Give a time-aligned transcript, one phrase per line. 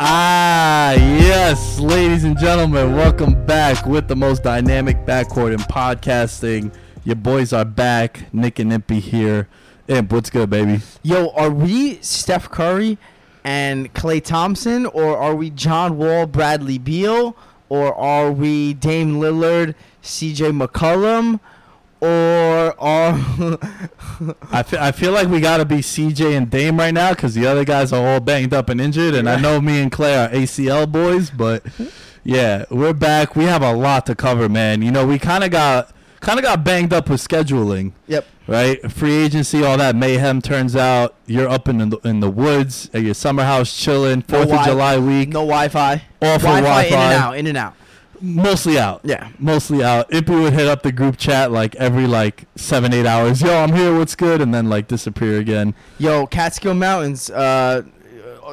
[0.00, 6.72] Ah, yes, ladies and gentlemen, welcome back with the most dynamic backcourt in podcasting.
[7.04, 8.32] Your boys are back.
[8.32, 9.48] Nick and Impy here.
[9.88, 10.80] Imp, what's good, baby?
[11.02, 12.96] Yo, are we Steph Curry
[13.42, 17.36] and Klay Thompson, or are we John Wall, Bradley Beal,
[17.68, 20.50] or are we Dame Lillard, C.J.
[20.50, 21.40] McCollum,
[22.00, 23.14] or are
[24.52, 27.34] I feel, I feel like we got to be CJ and Dame right now because
[27.34, 29.14] the other guys are all banged up and injured.
[29.14, 31.64] And I know me and Klay are ACL boys, but
[32.24, 33.34] yeah, we're back.
[33.34, 34.82] We have a lot to cover, man.
[34.82, 37.92] You know, we kind of got kind of got banged up with scheduling.
[38.06, 38.26] yep?
[38.46, 38.90] right?
[38.90, 40.40] Free agency, all that mayhem.
[40.40, 44.20] Turns out you're up in the in the woods at your summer house, chilling.
[44.28, 45.98] No Fourth of wi- July week, No Wi-Fi.
[46.20, 47.74] For Wi-Fi in and out, in and out.
[48.20, 49.00] mostly out.
[49.04, 49.28] Yeah.
[49.38, 50.10] mostly out.
[50.10, 53.40] Impy would hit up the group chat like every like seven eight hours.
[53.42, 53.96] Yo, I'm here.
[53.96, 54.40] What's good?
[54.40, 55.74] And then like disappear again.
[55.98, 57.30] Yo, Catskill Mountains.
[57.30, 57.82] Uh,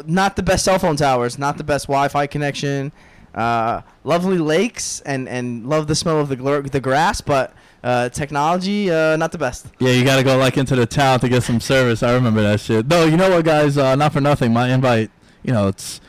[0.06, 1.40] not the best cell phone towers.
[1.40, 2.92] Not the best Wi-Fi connection.
[3.35, 7.53] Uh, lovely lakes and and love the smell of the the grass, but
[7.84, 9.68] uh, technology uh, not the best.
[9.78, 12.01] Yeah, you got to go like into the town to get some service.
[12.01, 12.88] I remember that shit.
[12.88, 13.78] No, you know what, guys?
[13.78, 14.53] Uh, not for nothing.
[14.53, 15.12] My invite,
[15.44, 16.00] you know, it's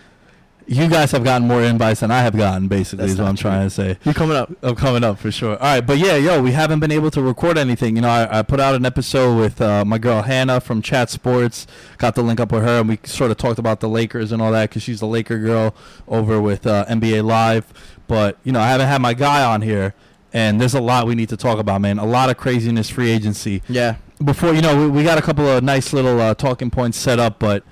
[0.66, 2.68] you guys have gotten more invites than I have gotten.
[2.68, 3.50] Basically, That's is what I'm true.
[3.50, 3.98] trying to say.
[4.04, 4.50] You're coming up?
[4.62, 5.52] I'm coming up for sure.
[5.52, 7.96] All right, but yeah, yo, we haven't been able to record anything.
[7.96, 11.10] You know, I, I put out an episode with uh, my girl Hannah from Chat
[11.10, 11.66] Sports.
[11.98, 14.42] Got the link up with her, and we sort of talked about the Lakers and
[14.42, 15.74] all that because she's the Laker girl
[16.08, 17.72] over with uh, NBA Live.
[18.08, 19.94] But you know, I haven't had my guy on here,
[20.32, 21.98] and there's a lot we need to talk about, man.
[21.98, 23.62] A lot of craziness, free agency.
[23.68, 23.96] Yeah.
[24.24, 27.18] Before you know, we, we got a couple of nice little uh, talking points set
[27.18, 27.62] up, but.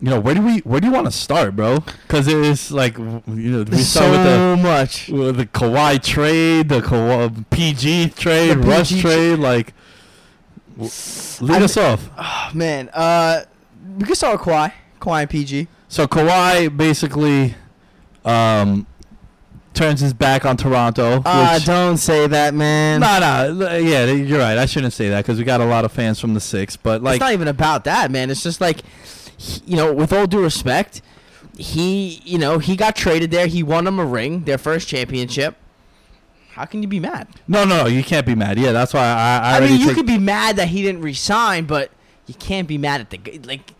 [0.00, 1.78] You know where do we where do you want to start, bro?
[2.06, 5.08] Because it is like you know we start so with the much.
[5.08, 9.72] well, the Kawhi trade, the Kawhi, PG trade, The Rush PG trade, like
[10.76, 12.10] lead I us off.
[12.18, 13.44] Oh, man, uh,
[13.98, 14.72] we can start with Kawhi.
[15.00, 15.68] Kawhi and PG.
[15.88, 17.54] So Kawhi basically
[18.24, 18.86] um,
[19.72, 21.22] turns his back on Toronto.
[21.24, 23.00] Ah, which, don't say that, man.
[23.00, 24.58] nah, nah, yeah, you're right.
[24.58, 27.02] I shouldn't say that because we got a lot of fans from the six, but
[27.02, 28.30] like it's not even about that, man.
[28.30, 28.80] It's just like,
[29.36, 31.02] he- you know, with all due respect,
[31.56, 33.46] he, you know, he got traded there.
[33.46, 35.56] He won them a ring, their first championship.
[36.52, 37.28] How can you be mad?
[37.46, 38.58] no, no, no, you can't be mad.
[38.58, 39.38] Yeah, that's why I.
[39.42, 41.90] I, I, mean, you take- could be mad that he didn't resign, but
[42.26, 43.72] you can't be mad at the like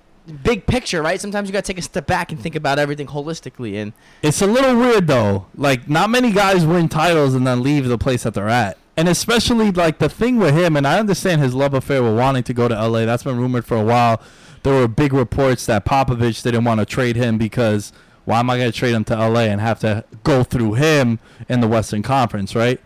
[0.43, 1.21] big picture, right?
[1.21, 3.81] Sometimes you got to take a step back and think about everything holistically.
[3.81, 3.93] And
[4.23, 5.47] It's a little weird though.
[5.57, 8.77] Like not many guys win titles and then leave the place that they're at.
[8.99, 12.43] And especially like the thing with him, and I understand his love affair with wanting
[12.45, 13.05] to go to LA.
[13.05, 14.21] That's been rumored for a while.
[14.67, 17.93] There were big reports that Popovich didn't want to trade him because
[18.25, 21.21] why am I going to trade him to LA and have to go through him
[21.49, 22.81] in the Western Conference, right?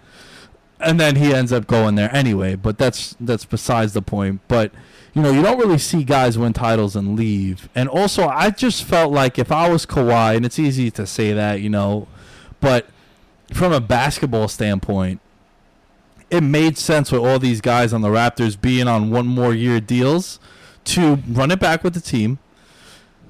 [0.81, 2.55] and then he ends up going there anyway.
[2.55, 4.41] But that's that's besides the point.
[4.49, 4.73] But
[5.15, 7.69] you know, you don't really see guys win titles and leave.
[7.75, 11.33] And also, I just felt like if I was Kawhi, and it's easy to say
[11.33, 12.07] that, you know,
[12.61, 12.87] but
[13.53, 15.21] from a basketball standpoint,
[16.31, 19.81] it made sense with all these guys on the Raptors being on one more year
[19.81, 20.39] deals
[20.85, 22.39] to run it back with the team.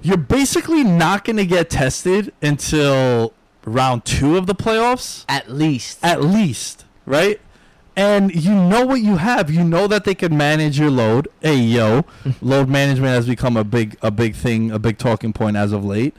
[0.02, 5.98] You're basically not going to get tested until round two of the playoffs At least.
[6.02, 7.38] at least, right?
[7.96, 9.50] And you know what you have.
[9.50, 11.28] You know that they can manage your load.
[11.42, 12.04] Hey, yo,
[12.40, 15.84] load management has become a big, a big thing, a big talking point as of
[15.84, 16.16] late.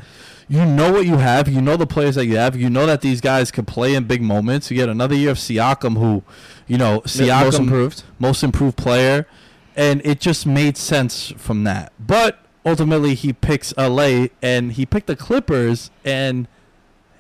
[0.48, 1.48] You know what you have.
[1.48, 2.56] You know the players that you have.
[2.58, 4.70] You know that these guys can play in big moments.
[4.70, 6.24] You get another year of Siakam, who,
[6.68, 8.04] you know, Siakam most improved.
[8.20, 9.26] most improved player,
[9.76, 11.92] and it just made sense from that.
[12.00, 16.48] But ultimately, he picks LA, and he picked the Clippers, and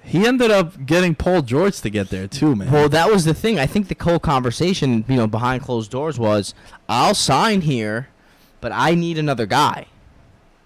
[0.04, 2.72] he ended up getting Paul George to get there too, man.
[2.72, 3.60] Well, that was the thing.
[3.60, 6.54] I think the whole conversation, you know, behind closed doors was,
[6.90, 8.08] I'll sign here,
[8.62, 9.86] but I need another guy.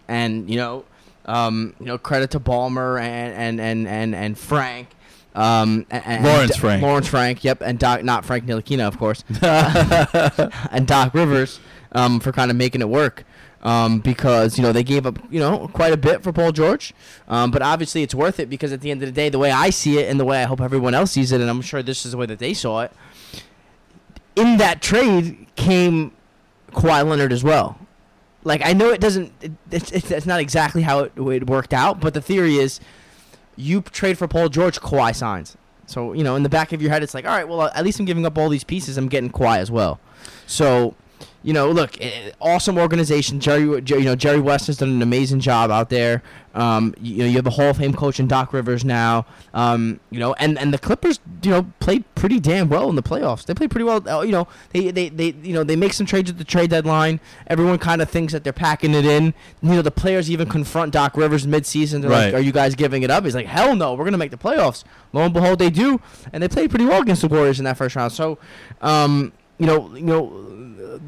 [0.08, 0.86] And you know,
[1.26, 4.90] um, you know, credit to Ballmer and and and and, and Frank.
[5.34, 6.82] Um, and, and- Lawrence Frank.
[6.82, 9.26] Lawrence Frank, yep, and Doc, not Frank Ntilikina, of course,
[10.72, 11.60] and Doc Rivers,
[11.96, 13.24] um, for kind of making it work.
[13.64, 16.94] Um, because you know they gave up you know quite a bit for Paul George,
[17.28, 19.50] um, but obviously it's worth it because at the end of the day, the way
[19.50, 21.82] I see it and the way I hope everyone else sees it, and I'm sure
[21.82, 22.92] this is the way that they saw it.
[24.36, 26.12] In that trade came
[26.74, 27.80] Kawhi Leonard as well.
[28.44, 32.00] Like I know it doesn't, it, it's, it's, not exactly how it, it worked out,
[32.00, 32.80] but the theory is,
[33.56, 35.58] you trade for Paul George, Kawhi signs.
[35.88, 37.84] So you know in the back of your head, it's like, all right, well at
[37.84, 40.00] least I'm giving up all these pieces, I'm getting Kawhi as well.
[40.46, 40.94] So
[41.46, 41.96] you know, look,
[42.42, 43.40] awesome organization.
[43.40, 46.24] Jerry, Jer- you know, Jerry West has done an amazing job out there.
[46.56, 49.26] Um, you, you know, you have a Hall of Fame coach in Doc Rivers now.
[49.54, 53.04] Um, you know, and, and the Clippers, you know, played pretty damn well in the
[53.04, 53.46] playoffs.
[53.46, 54.02] They played pretty well.
[54.10, 56.70] uh, You know, they, they, they you know they make some trades at the trade
[56.72, 57.20] deadline.
[57.48, 59.34] Everyone kind of thinks that they're packing it in.
[59.62, 62.02] You know, the players even confront Doc Rivers midseason.
[62.02, 62.26] They're Right.
[62.28, 64.38] like, "Are you guys giving it up?" He's like, "Hell no, we're gonna make the
[64.38, 64.84] playoffs."
[65.14, 66.00] Lo and behold, they do,
[66.34, 68.14] and they played pretty well against the Warriors in that first round.
[68.14, 68.40] So,
[68.82, 70.32] um, you know, you know,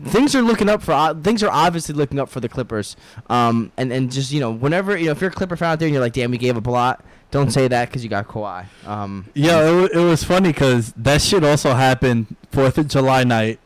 [0.06, 2.96] things are looking up for uh, things are obviously looking up for the Clippers.
[3.30, 5.80] Um, and and just you know, whenever you know, if you're a Clipper fan out
[5.80, 8.10] there and you're like, "Damn, we gave up a lot," don't say that because you
[8.10, 8.66] got Kawhi.
[8.86, 13.24] Um, Yeah, it, wa- it was funny because that shit also happened Fourth of July
[13.24, 13.60] night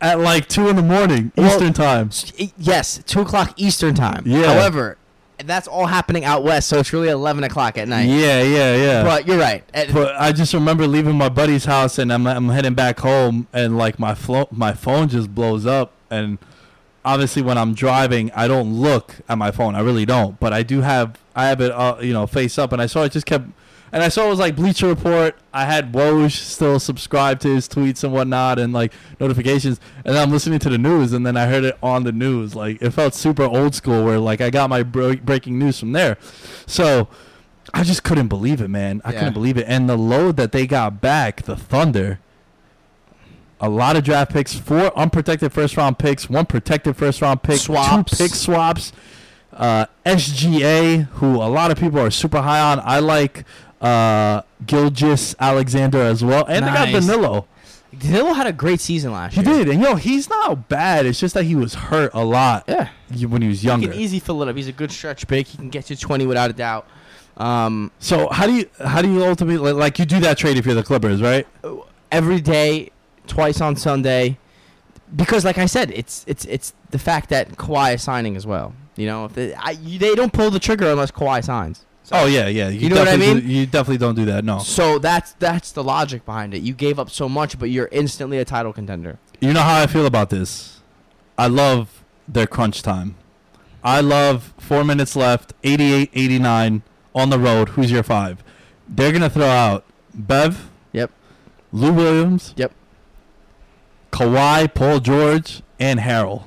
[0.00, 2.10] at like two in the morning Well, Eastern time.
[2.58, 4.22] yes, two o'clock Eastern time.
[4.26, 4.52] Yeah.
[4.54, 4.98] However,
[5.38, 8.08] that's all happening out west, so it's really eleven o'clock at night.
[8.08, 9.02] Yeah, yeah, yeah.
[9.02, 9.64] But you're right.
[9.72, 13.76] But I just remember leaving my buddy's house and I'm, I'm heading back home and
[13.76, 16.38] like my flo- my phone just blows up and
[17.04, 20.62] obviously when I'm driving I don't look at my phone I really don't but I
[20.62, 23.26] do have I have it uh, you know face up and I saw it just
[23.26, 23.46] kept
[23.94, 27.66] and I saw it was like Bleacher Report I had Woj still subscribed to his
[27.68, 31.36] tweets and whatnot and like notifications and then I'm listening to the news and then
[31.36, 34.50] I heard it on the news like it felt super old school where like I
[34.50, 36.18] got my bro- breaking news from there
[36.66, 37.08] so
[37.72, 39.00] I just couldn't believe it, man.
[39.04, 39.18] I Yeah.
[39.20, 39.64] couldn't believe it.
[39.66, 42.20] And the load that they got back, the Thunder,
[43.60, 47.58] a lot of draft picks, four unprotected first round picks, one protected first round pick,
[47.58, 48.10] Swaps.
[48.16, 48.92] two pick swaps,
[49.52, 52.80] uh, SGA, who a lot of people are super high on.
[52.84, 53.44] I like
[53.80, 56.44] uh, Gilgeous-Alexander as well.
[56.46, 57.46] And they got Danilo.
[57.98, 59.64] Danilo had a great season last He year.
[59.64, 59.68] did.
[59.68, 61.06] And yo, he's not bad.
[61.06, 62.88] It's just that he was hurt a lot Yeah.
[63.28, 63.86] when he was younger.
[63.86, 64.56] He can easy fill it up.
[64.56, 65.46] He's a good stretch big.
[65.46, 66.86] He can get to 20 without a doubt.
[67.36, 70.66] Um, So how do you how do you ultimately like, you do that trade if
[70.66, 71.46] you're the Clippers, right?
[72.12, 72.90] every day,
[73.26, 74.38] twice on Sunday,
[75.16, 78.72] because like I said, it's it's it's the fact that Kawhi is signing as well.
[78.96, 81.84] You know, if they, I, they don't pull the trigger unless Kawhi signs.
[82.04, 82.68] So, Oh yeah, yeah.
[82.68, 83.40] You know what I mean?
[83.40, 84.44] do- you definitely don't do that.
[84.44, 84.58] No.
[84.58, 86.62] So that's that's the logic behind it.
[86.62, 89.18] You gave up so much, but you're instantly a title contender.
[89.40, 90.80] You know how I feel about this.
[91.38, 93.16] I love their crunch time.
[93.82, 96.82] I love four minutes left, 88, 89
[97.14, 97.70] on the road.
[97.70, 98.42] Who's your five?
[98.88, 99.84] They're gonna throw out
[100.14, 100.70] Bev.
[100.92, 101.10] Yep.
[101.72, 102.54] Lou Williams.
[102.56, 102.72] Yep.
[104.12, 106.44] Kawhi, Paul George, and Harrell.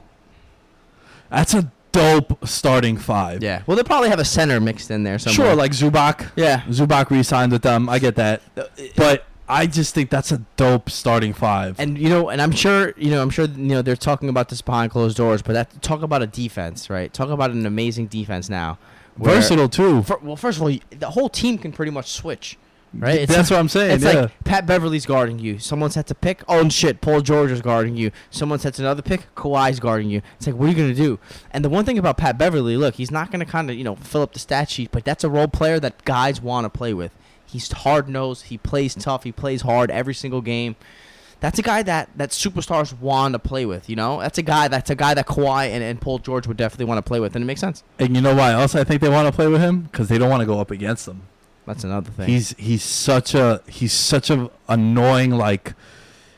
[1.30, 3.42] That's a dope starting five.
[3.44, 3.64] Yeah.
[3.66, 5.48] Well, they probably have a center mixed in there somewhere.
[5.48, 6.30] Sure, like Zubac.
[6.36, 6.62] yeah.
[6.62, 7.90] Zubac re-signed with them.
[7.90, 8.42] I get that.
[8.56, 8.64] Uh,
[8.96, 11.80] but I just think that's a dope starting five.
[11.80, 14.50] And you know, and I'm sure, you know, I'm sure, you know, they're talking about
[14.50, 17.12] this behind closed doors, but that talk about a defense, right?
[17.14, 18.78] Talk about an amazing defense now.
[19.18, 20.04] Versatile too.
[20.04, 22.58] fir- well, first of all, the whole team can pretty much switch,
[22.94, 23.22] right?
[23.22, 23.96] It's That's what I'm saying.
[23.96, 24.22] It's yeah.
[24.22, 25.60] like Pat Beverley's guarding you.
[25.60, 26.44] Someone sets a pick.
[26.48, 28.12] Oh and shit, Paul George is guarding you.
[28.30, 29.34] Someone sets another pick.
[29.36, 30.22] Kawhi's guarding you.
[30.38, 31.20] It's like, what are you gonna do?
[31.52, 33.96] And the one thing about Pat Beverley, look, he's not gonna kind of you know
[33.96, 36.94] fill up the stat sheet, but that's a role player that guys want to play
[36.94, 37.12] with.
[37.46, 38.46] He's hard nosed.
[38.46, 39.24] He plays tough.
[39.24, 40.76] He plays hard every single game.
[41.40, 43.90] that's a guy that that superstars want to play with.
[43.90, 46.58] You know, that's a guy that's a guy that Kawhi and, and Paul George would
[46.58, 47.84] definitely want to play with, and it makes sense.
[48.00, 49.82] And you know why else I think they want to play with him?
[49.82, 51.22] Because they don't want to go up against them.
[51.68, 52.30] That's another thing.
[52.30, 55.74] He's he's such a he's such a annoying like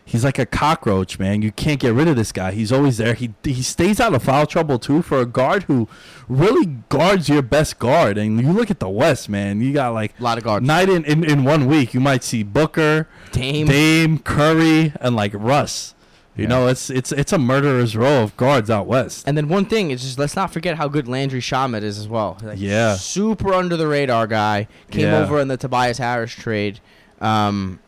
[0.03, 1.43] he's like a cockroach, man.
[1.43, 2.51] You can't get rid of this guy.
[2.51, 3.13] He's always there.
[3.13, 5.87] He he stays out of foul trouble too for a guard who
[6.27, 8.17] really guards your best guard.
[8.17, 9.61] And you look at the West, man.
[9.61, 10.65] You got like a lot of guards.
[10.65, 13.67] night in, in in one week you might see Booker, Dame.
[13.67, 15.93] Dame, Curry, and like Russ.
[16.39, 16.49] You Yeah.
[16.49, 19.27] know, it's it's it's a murderer's row of guards out west.
[19.27, 22.07] And then one thing is just let's not forget how good Landry Shamet is as
[22.07, 22.37] well.
[22.41, 22.95] Like, Yeah.
[22.95, 25.19] super under the radar guy came Yeah.
[25.19, 26.79] over in the Tobias Harris trade,
[27.21, 27.79] um,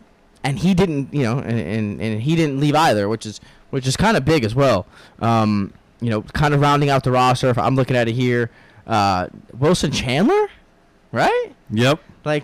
[0.43, 3.39] and he didn't, you know, and, and, and he didn't leave either, which is
[3.69, 4.85] which is kind of big as well.
[5.21, 7.47] Um, you know, kind of rounding out the roster.
[7.49, 8.49] If I'm looking at it here,
[8.87, 9.27] uh,
[9.57, 10.47] Wilson Chandler,
[11.11, 11.53] right?
[11.69, 11.99] Yep.
[12.25, 12.43] Like,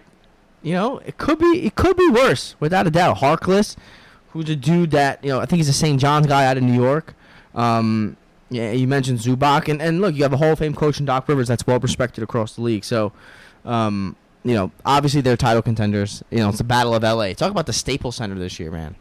[0.61, 3.17] you know, it could be it could be worse without a doubt.
[3.17, 3.75] Harkless,
[4.31, 5.99] who's a dude that you know I think he's a St.
[5.99, 7.13] John's guy out of New York.
[7.55, 8.17] Um,
[8.49, 11.05] yeah, you mentioned Zubac, and, and look, you have a Hall of Fame coach in
[11.05, 12.85] Doc Rivers that's well respected across the league.
[12.85, 13.11] So,
[13.65, 16.23] um, you know, obviously they're title contenders.
[16.31, 17.33] You know, it's the battle of LA.
[17.33, 18.95] Talk about the Staples Center this year, man.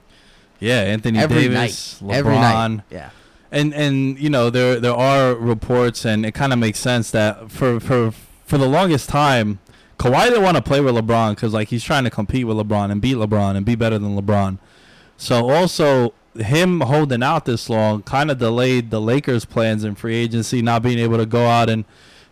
[0.59, 2.15] Yeah, Anthony Every Davis, night, LeBron.
[2.15, 2.81] every night.
[2.91, 3.11] Yeah.
[3.53, 7.51] and and you know there there are reports and it kind of makes sense that
[7.51, 8.11] for for
[8.45, 9.59] for the longest time
[9.99, 12.91] Kawhi didn't want to play with LeBron because like he's trying to compete with LeBron
[12.91, 14.59] and beat LeBron and be better than LeBron.
[15.17, 20.17] So also him holding out this long kind of delayed the Lakers' plans in free
[20.17, 21.85] agency, not being able to go out and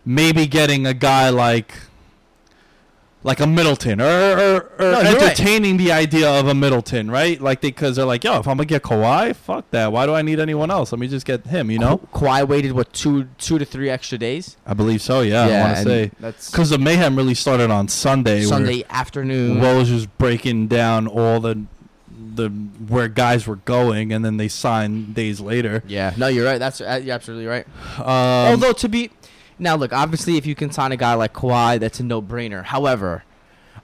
[0.05, 1.73] maybe getting a guy like
[3.23, 5.21] like a Middleton or or, or No, you're right.
[5.23, 7.41] entertaining the idea of a Middleton, right?
[7.41, 9.91] Like they because they're like, yo, if I'm gonna get Kawhi, fuck that.
[9.91, 10.91] Why do I need anyone else?
[10.91, 11.71] Let me just get him.
[11.71, 11.97] You know?
[12.13, 14.57] Ka- Kawhi waited what two two to three extra days.
[14.67, 15.21] I believe so.
[15.21, 18.43] Yeah, I want to say that's because the mayhem really started on Sunday.
[18.43, 19.57] Sunday afternoon.
[19.57, 21.63] Woj was breaking down all the
[22.35, 25.83] the where guys were going, and then they signed days later.
[25.87, 26.57] yeah, no, you're right.
[26.59, 27.65] That's uh, you're absolutely right.
[27.97, 29.11] Um, Although to be
[29.57, 32.63] now, look, obviously, if you can sign a guy like Kawhi, that's a no-brainer.
[32.63, 33.23] However,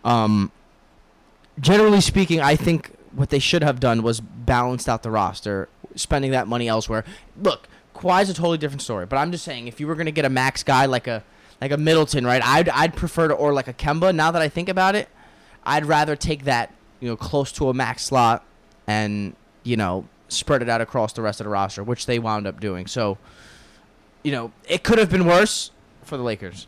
[0.04, 0.52] um,
[1.60, 6.32] generally speaking, I think what they should have done was balanced out the roster, spending
[6.32, 7.06] that money elsewhere.
[7.42, 10.26] Look, Kawhi's a totally different story, but I'm just saying, if you were gonna get
[10.26, 11.24] a max guy like a
[11.62, 12.42] like a Middleton, right?
[12.44, 14.14] I'd I'd prefer to or like a Kemba.
[14.14, 15.08] Now that I think about it,
[15.64, 18.46] I'd rather take that you know close to a max slot
[18.88, 22.48] and you know spread it out across the rest of the roster, which they wound
[22.48, 22.88] up doing.
[22.88, 23.18] So
[24.24, 25.72] you know, it could have been worse
[26.04, 26.68] for the Lakers.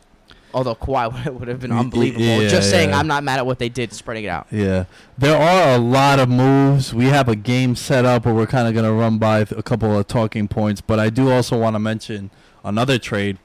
[0.52, 2.24] Although Kawhi would- would have been unbelievable.
[2.24, 2.98] yeah, Just saying, yeah.
[2.98, 4.46] I'm not mad at what they did, spreading it out.
[4.52, 4.84] Yeah,
[5.18, 6.92] there are a lot of moves.
[6.94, 9.96] We have a game set up where we're kind of gonna run by a couple
[9.98, 12.30] of talking points, but I do also want to mention
[12.64, 13.38] another trade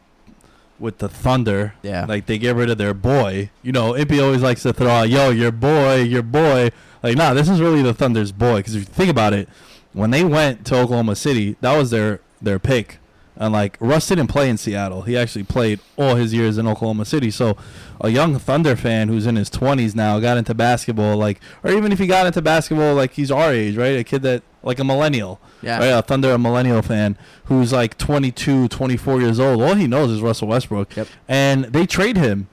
[0.80, 1.74] with the Thunder.
[1.82, 2.06] Yeah.
[2.06, 3.50] like they get rid of their boy.
[3.64, 6.70] You know, Impy always likes to throw out, "Yo, your boy, your boy."
[7.04, 8.58] Like, nah, this is really the Thunder's boy.
[8.58, 9.48] Because if you think about it,
[9.94, 12.99] when they went to Oklahoma City, that was their their pick.
[13.41, 15.03] And like Russ didn't play in Seattle.
[15.03, 17.31] He actually played all his years in Oklahoma City.
[17.31, 17.55] So
[18.01, 21.93] a young Thunder fan who's in his 20s now got into basketball like or even
[21.93, 23.98] if he got into basketball like he's our age, right?
[23.98, 25.39] A kid that like a millennial.
[25.62, 25.77] Yeah.
[25.79, 25.86] Right?
[25.86, 29.62] A Thunder a millennial fan who's like 22, 24 years old.
[29.62, 30.98] All he knows is Russell Westbrook.
[30.98, 31.08] Yep.
[31.29, 32.50] And they trade him.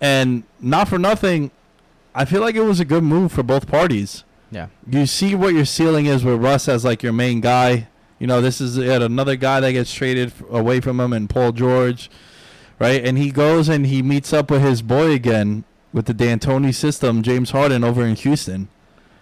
[0.00, 1.50] And not for nothing,
[2.14, 4.68] I feel like it was a good move for both parties Yeah.
[4.88, 7.88] you see what your ceiling is with Russ as like your main guy.
[8.24, 11.52] You know, this is yet another guy that gets traded away from him, and Paul
[11.52, 12.08] George,
[12.78, 13.04] right?
[13.04, 17.22] And he goes and he meets up with his boy again with the D'Antoni system,
[17.22, 18.68] James Harden, over in Houston.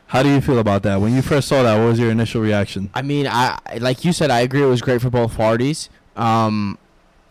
[0.07, 1.01] How do you feel about that?
[1.01, 2.91] When you first saw that, what was your initial reaction?
[2.95, 4.63] I mean, I like you said, I agree.
[4.63, 5.91] It was great for both parties.
[6.15, 6.79] Um,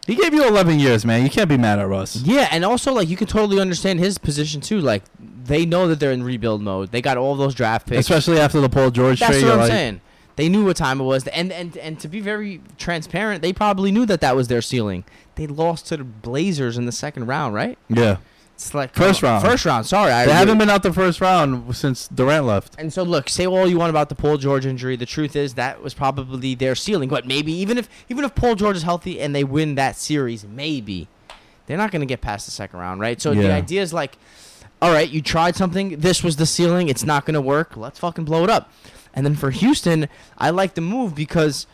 [0.05, 1.23] He gave you 11 years, man.
[1.23, 2.17] You can't be mad at Russ.
[2.17, 4.81] yeah, and also like you can totally understand his position too.
[4.81, 5.03] Like
[5.45, 6.91] they know that they're in rebuild mode.
[6.91, 8.01] They got all those draft picks.
[8.01, 9.43] Especially after the Paul George That's trade.
[9.45, 10.01] what I'm like, saying.
[10.35, 13.91] They knew what time it was, and and and to be very transparent, they probably
[13.91, 15.03] knew that that was their ceiling.
[15.35, 17.77] They lost to the Blazers in the second round, right?
[17.89, 18.17] Yeah.
[18.61, 19.43] It's like First oh, round.
[19.43, 19.85] First round.
[19.87, 22.75] Sorry, I They haven't been out the first round since Durant left.
[22.77, 24.95] And so look, say all you want about the Paul George injury.
[24.95, 27.09] The truth is that was probably their ceiling.
[27.09, 30.45] But maybe even if even if Paul George is healthy and they win that series,
[30.45, 31.07] maybe
[31.65, 33.19] they're not going to get past the second round, right?
[33.19, 34.17] So the idea is like,
[34.81, 35.99] all right, you tried something.
[35.99, 36.87] This was the ceiling.
[36.87, 37.75] It's not going to work.
[37.75, 38.71] Let's fucking blow it up.
[39.13, 41.67] And then for Houston, I like the move because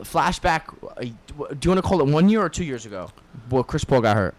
[0.00, 0.62] flashback.
[0.96, 1.06] uh, Do
[1.62, 3.10] you want to call it one year or two years ago?
[3.50, 4.34] Well, Chris Paul got hurt.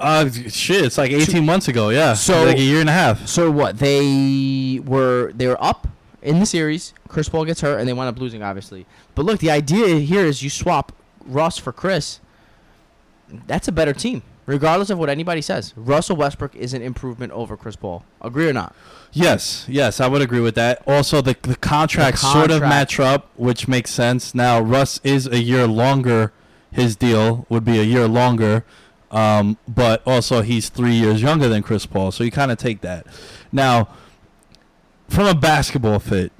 [0.00, 2.14] Uh, shit, it's like 18 months ago, yeah.
[2.14, 3.26] So- like a year and a half.
[3.26, 3.78] So what?
[3.78, 5.86] They were they were up
[6.22, 6.92] in the series.
[7.08, 8.86] Chris Paul gets hurt, and they wind up losing, obviously.
[9.14, 10.92] But look, the idea here is you swap
[11.24, 12.20] Russ for Chris.
[13.46, 14.22] That's a better team.
[14.46, 18.04] Regardless of what anybody says, Russell Westbrook is an improvement over Chris Paul.
[18.20, 18.74] Agree or not?
[19.12, 20.82] Yes, yes, I would agree with that.
[20.86, 24.34] Also, the the contracts sort of match up, which makes sense.
[24.34, 26.32] Now, Russ is a year longer.
[26.70, 28.64] His deal would be a year longer,
[29.10, 32.80] um, but also he's three years younger than Chris Paul, so you kind of take
[32.80, 33.06] that.
[33.52, 33.88] Now,
[35.08, 36.32] from a basketball fit,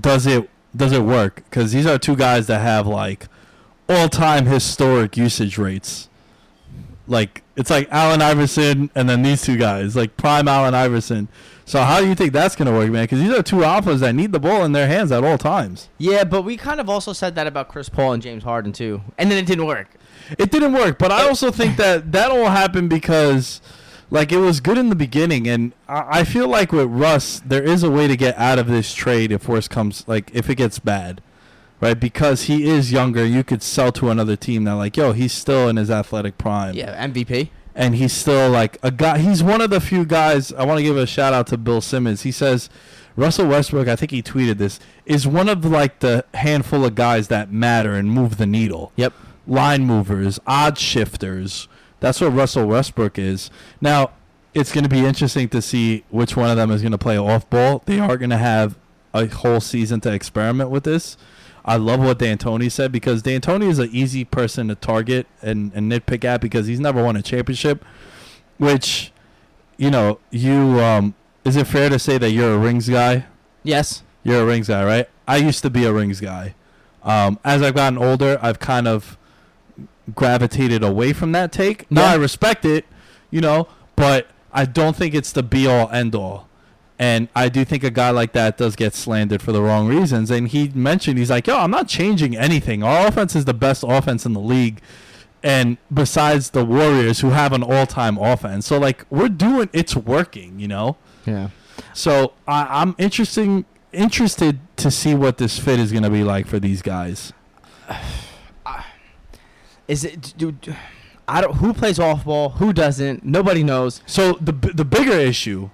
[0.00, 1.42] does it does it work?
[1.50, 3.26] Because these are two guys that have like
[3.88, 6.08] all time historic usage rates.
[7.06, 11.28] Like it's like Allen Iverson and then these two guys, like prime Allen Iverson.
[11.64, 13.04] So how do you think that's gonna work, man?
[13.04, 15.88] Because these are two alphas that need the ball in their hands at all times.
[15.98, 19.02] Yeah, but we kind of also said that about Chris Paul and James Harden too,
[19.18, 19.88] and then it didn't work.
[20.38, 23.60] It didn't work, but I also think that that all happened because,
[24.10, 27.62] like, it was good in the beginning, and I, I feel like with Russ, there
[27.62, 30.54] is a way to get out of this trade if worse comes, like, if it
[30.54, 31.20] gets bad,
[31.82, 32.00] right?
[32.00, 35.68] Because he is younger, you could sell to another team that, like, yo, he's still
[35.68, 36.74] in his athletic prime.
[36.74, 37.50] Yeah, MVP.
[37.74, 39.18] and he's still like a guy.
[39.18, 40.52] He's one of the few guys.
[40.52, 42.22] I want to give a shout out to Bill Simmons.
[42.22, 42.70] He says
[43.16, 43.88] Russell Westbrook.
[43.88, 47.94] I think he tweeted this is one of like the handful of guys that matter
[47.94, 48.92] and move the needle.
[48.96, 49.12] Yep.
[49.46, 51.66] Line movers, odd shifters.
[52.00, 53.50] That's what Russell Westbrook is.
[53.80, 54.10] Now,
[54.54, 57.16] it's going to be interesting to see which one of them is going to play
[57.16, 57.82] off ball.
[57.86, 58.76] They are going to have
[59.14, 61.16] a whole season to experiment with this.
[61.64, 65.90] I love what D'Antoni said because D'Antoni is an easy person to target and, and
[65.90, 67.84] nitpick at because he's never won a championship.
[68.58, 69.12] Which,
[69.76, 71.14] you know, you um,
[71.44, 73.26] is it fair to say that you're a rings guy?
[73.62, 74.02] Yes.
[74.24, 75.08] You're a rings guy, right?
[75.26, 76.54] I used to be a rings guy.
[77.02, 79.16] Um, as I've gotten older, I've kind of
[80.14, 81.90] gravitated away from that take.
[81.90, 82.84] Now I respect it,
[83.30, 86.48] you know, but I don't think it's the be all end all.
[86.98, 90.30] And I do think a guy like that does get slandered for the wrong reasons.
[90.30, 92.82] And he mentioned, he's like, yo, I'm not changing anything.
[92.82, 94.80] Our offense is the best offense in the league.
[95.42, 98.66] And besides the Warriors, who have an all time offense.
[98.66, 100.96] So, like, we're doing, it's working, you know?
[101.26, 101.48] Yeah.
[101.92, 106.46] So I, I'm interesting interested to see what this fit is going to be like
[106.46, 107.32] for these guys.
[109.88, 110.34] Is it?
[110.36, 110.74] Dude,
[111.28, 111.56] I don't.
[111.56, 112.50] Who plays off ball?
[112.50, 113.24] Who doesn't?
[113.24, 114.00] Nobody knows.
[114.06, 115.70] So the the bigger issue,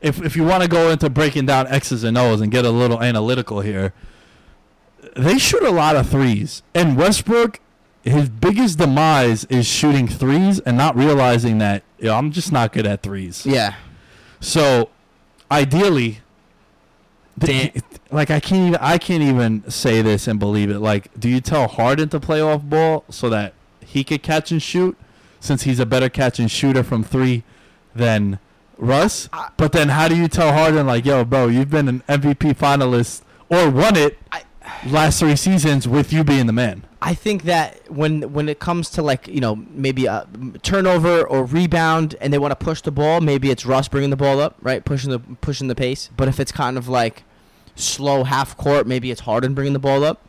[0.00, 2.70] if if you want to go into breaking down X's and O's and get a
[2.70, 3.92] little analytical here,
[5.16, 7.60] they shoot a lot of threes, and Westbrook,
[8.02, 12.86] his biggest demise is shooting threes and not realizing that yo, I'm just not good
[12.86, 13.44] at threes.
[13.44, 13.74] Yeah.
[14.40, 14.90] So,
[15.50, 16.20] ideally,
[17.38, 17.72] Dan-
[18.10, 20.78] like I can't even I can't even say this and believe it.
[20.78, 24.62] Like, do you tell Harden to play off ball so that he could catch and
[24.62, 24.96] shoot,
[25.40, 27.42] since he's a better catch and shooter from three
[27.94, 28.38] than
[28.78, 29.28] Russ?
[29.32, 32.54] I- but then how do you tell Harden like, yo, bro, you've been an MVP
[32.54, 34.42] finalist or won it I-
[34.86, 36.84] last three seasons with you being the man?
[37.00, 40.26] I think that when when it comes to like you know maybe a
[40.62, 44.16] turnover or rebound and they want to push the ball, maybe it's Russ bringing the
[44.16, 46.10] ball up, right, pushing the pushing the pace.
[46.16, 47.22] But if it's kind of like
[47.76, 50.22] slow half court, maybe it's Harden bringing the ball up.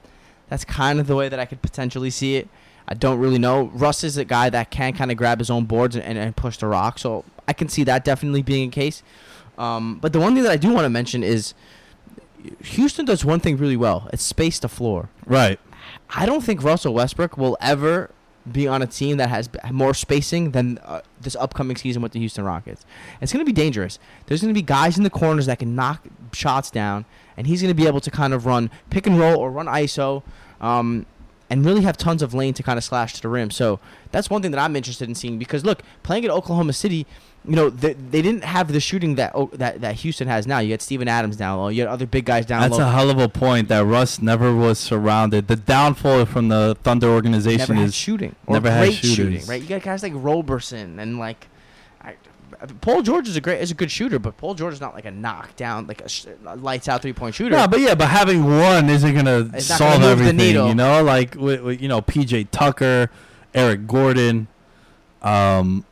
[0.50, 2.48] That's kind of the way that I could potentially see it.
[2.88, 3.72] I don't really know.
[3.74, 6.36] Russ is a guy that can kind of grab his own boards and, and, and
[6.36, 9.02] push the rock, so I can see that definitely being a case.
[9.58, 11.56] Um, but the one thing that I do want to mention is
[12.64, 14.08] Houston does one thing really well.
[14.14, 15.10] It's space the floor.
[15.26, 15.60] Right.
[16.12, 18.12] I don't think Russell Westbrook will ever
[18.52, 22.20] be on a team that has more spacing than uh, this upcoming season with the
[22.20, 22.86] Houston Rockets.
[23.20, 24.00] It's going to be dangerous.
[24.28, 27.62] There's going to be guys in the corners that can knock shots down, and he's
[27.62, 30.24] going to be able to kind of run pick and roll or run ISO,
[30.62, 31.06] um,
[31.50, 33.52] and really have tons of lane to kind of slash to the rim.
[33.52, 33.80] So
[34.12, 37.06] that's one thing that I'm interested in seeing because look, playing at Oklahoma City.
[37.46, 40.60] You know they, they didn't have the shooting that, O- that that Houston has now.
[40.60, 41.70] You got Steven Adams down low.
[41.70, 42.86] You got other big guys down That's low.
[42.88, 45.48] a hell of a point that Russ never was surrounded.
[45.48, 49.62] The downfall from the Thunder organization never had is shooting never had shooting, right?
[49.62, 51.48] You got guys like Roberson and like
[52.02, 52.16] I,
[52.82, 55.06] Paul George is a great is a good shooter, but Paul George is not like
[55.06, 56.26] a knockdown like a, sh-
[56.58, 57.56] lights out three point shooter.
[57.56, 60.36] No, but yeah, but having one isn't gonna It's solve gonna everything.
[60.38, 60.68] needle.
[60.68, 63.10] You know, like with, with, you know PJ Tucker,
[63.56, 64.48] Eric Gordon,
[65.22, 65.86] um,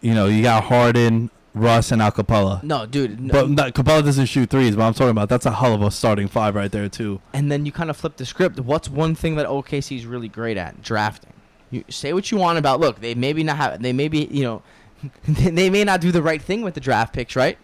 [0.00, 2.62] you know you got Harden, Russ, and Alcapella.
[2.62, 3.20] no, dude.
[3.20, 3.32] No.
[3.32, 4.76] But not, Capela doesn't shoot threes.
[4.76, 7.20] But I'm talking about that's a hell of a starting five right there too.
[7.32, 8.58] and then you kind of flip the script.
[8.60, 10.82] What's one thing that OKC is really great at?
[10.82, 11.32] Drafting.
[11.70, 12.80] You say what you want about.
[12.80, 13.80] Look, they maybe not have.
[13.82, 14.62] They maybe you know,
[15.28, 17.58] they may not do the right thing with the draft picks, right?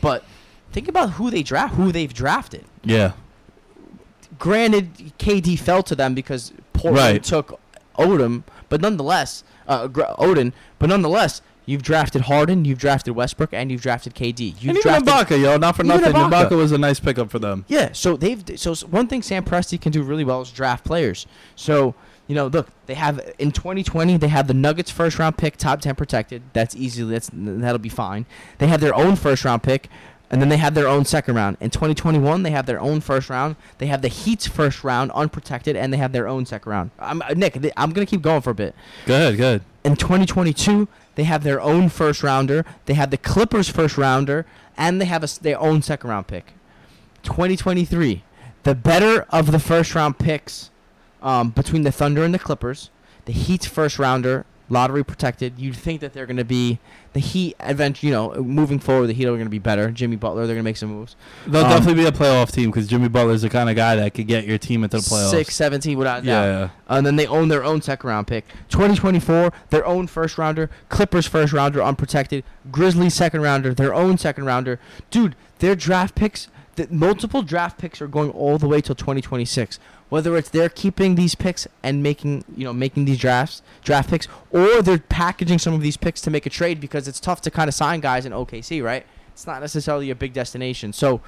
[0.00, 0.24] But
[0.72, 2.64] think about who they draft, who they've drafted.
[2.84, 3.12] Yeah,
[4.38, 7.22] granted, KD fell to them because Portland Right.
[7.22, 7.58] took
[7.98, 13.70] Odom, but nonetheless, uh, Gr- Oden, but nonetheless, you've drafted Harden, you've drafted Westbrook, and
[13.70, 14.40] you've drafted KD.
[14.60, 16.12] You've and even drafted, Ibaka, yo, not for nothing.
[16.12, 16.48] Ibaka.
[16.48, 17.64] Ibaka was a nice pickup for them.
[17.68, 17.90] yeah.
[17.92, 21.26] So they've so one thing Sam Presti can do really well is draft players.
[21.56, 21.94] So
[22.28, 25.80] You know, look, they have in 2020 they have the Nuggets first round pick, top
[25.80, 26.42] 10 protected.
[26.52, 28.26] That's easily that's that'll be fine.
[28.58, 29.88] They have their own first round pick,
[30.30, 31.56] and then they have their own second round.
[31.60, 33.56] In 2021 they have their own first round.
[33.78, 36.90] They have the Heat's first round unprotected, and they have their own second round.
[36.98, 38.74] I'm, uh, Nick, I'm gonna keep going for a bit.
[39.04, 39.62] Good, good.
[39.84, 42.64] In 2022 they have their own first rounder.
[42.86, 44.46] They have the Clippers first rounder,
[44.76, 46.52] and they have a their own second round pick.
[47.22, 48.22] 2023,
[48.62, 50.70] the better of the first round picks
[51.22, 52.90] um, between the Thunder and the Clippers.
[53.24, 55.58] The Heat's first rounder, lottery protected.
[55.58, 56.78] You'd think that they're going to be
[57.12, 57.54] the Heat.
[57.60, 59.90] Eventually, you know, moving forward, the Heat are going to be better.
[59.90, 61.14] Jimmy Butler, they're going to make some moves.
[61.46, 64.14] They'll Um, definitely be a playoff team because Jimmy Butler's the kind of guy that
[64.14, 65.30] could get your team into the playoffs.
[65.30, 66.44] Six, seventeen, without a doubt.
[66.44, 66.68] yeah, yeah.
[66.88, 68.46] And then they own their own second round pick.
[68.70, 70.70] 2024, their own first rounder.
[70.88, 72.42] Clippers first rounder, unprotected.
[72.70, 74.80] Grizzlies second rounder, their own second rounder.
[75.10, 79.78] Dude, their draft picks, the multiple draft picks are going all the way till 2026.
[80.12, 84.28] Whether it's they're keeping these picks and making, you know, making these drafts, draft picks,
[84.50, 87.50] or they're packaging some of these picks to make a trade because it's tough to
[87.50, 89.06] kind of sign guys in OKC, right?
[89.32, 90.92] It's not necessarily a big destination.
[90.92, 91.22] So,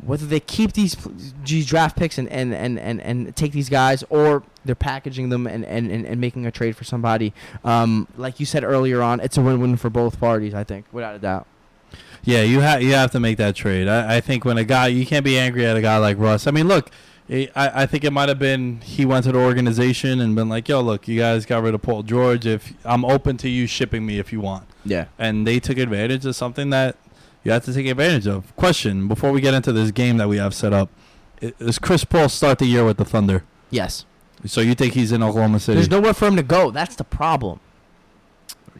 [0.00, 0.96] whether they keep these
[1.44, 5.48] these draft picks and, and, and, and, and take these guys or they're packaging them
[5.48, 7.34] and, and, and, and making a trade for somebody,
[7.64, 11.16] um, like you said earlier on, it's a win-win for both parties, I think, without
[11.16, 11.48] a doubt.
[12.22, 13.88] Yeah, you have you have to make that trade.
[13.88, 16.46] I, I think when a guy you can't be angry at a guy like Russ.
[16.46, 16.92] I mean, look,
[17.30, 20.68] I, I think it might have been he went to the organization and been like,
[20.68, 22.46] "Yo, look, you guys got rid of Paul George.
[22.46, 25.06] If I'm open to you shipping me if you want," Yeah.
[25.18, 26.96] and they took advantage of something that
[27.44, 28.54] you have to take advantage of.
[28.56, 30.88] Question: Before we get into this game that we have set up,
[31.58, 33.44] does Chris Paul start the year with the Thunder?
[33.70, 34.06] Yes.
[34.46, 35.74] So you think he's in Oklahoma City?
[35.76, 36.70] There's nowhere for him to go.
[36.70, 37.60] That's the problem.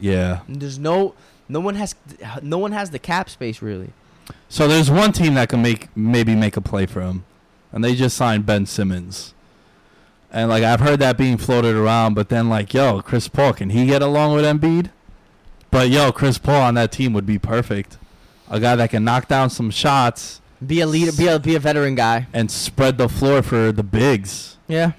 [0.01, 0.41] yeah.
[0.49, 1.15] There's no
[1.49, 1.95] no one has
[2.43, 3.91] no one has the cap space really.
[4.49, 7.25] So there's one team that can make maybe make a play for him,
[7.73, 9.35] and they just signed Ben Simmons.
[10.31, 13.71] And like I've heard that being floated around, but then like yo, Chris Paul can
[13.71, 14.91] he get along with Embiid?
[15.71, 17.99] But yo, Chris Paul on that team would be perfect.
[18.51, 21.59] A guy that can knock down some shots Be a leader, be a be a
[21.61, 22.27] veteran guy.
[22.33, 24.57] and spread the floor for the bigs.
[24.67, 24.93] Yeah.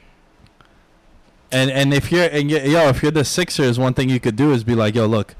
[1.51, 4.51] And and if you're and yo, if you're the Sixers, one thing you could do
[4.51, 5.33] is be like, yo, look,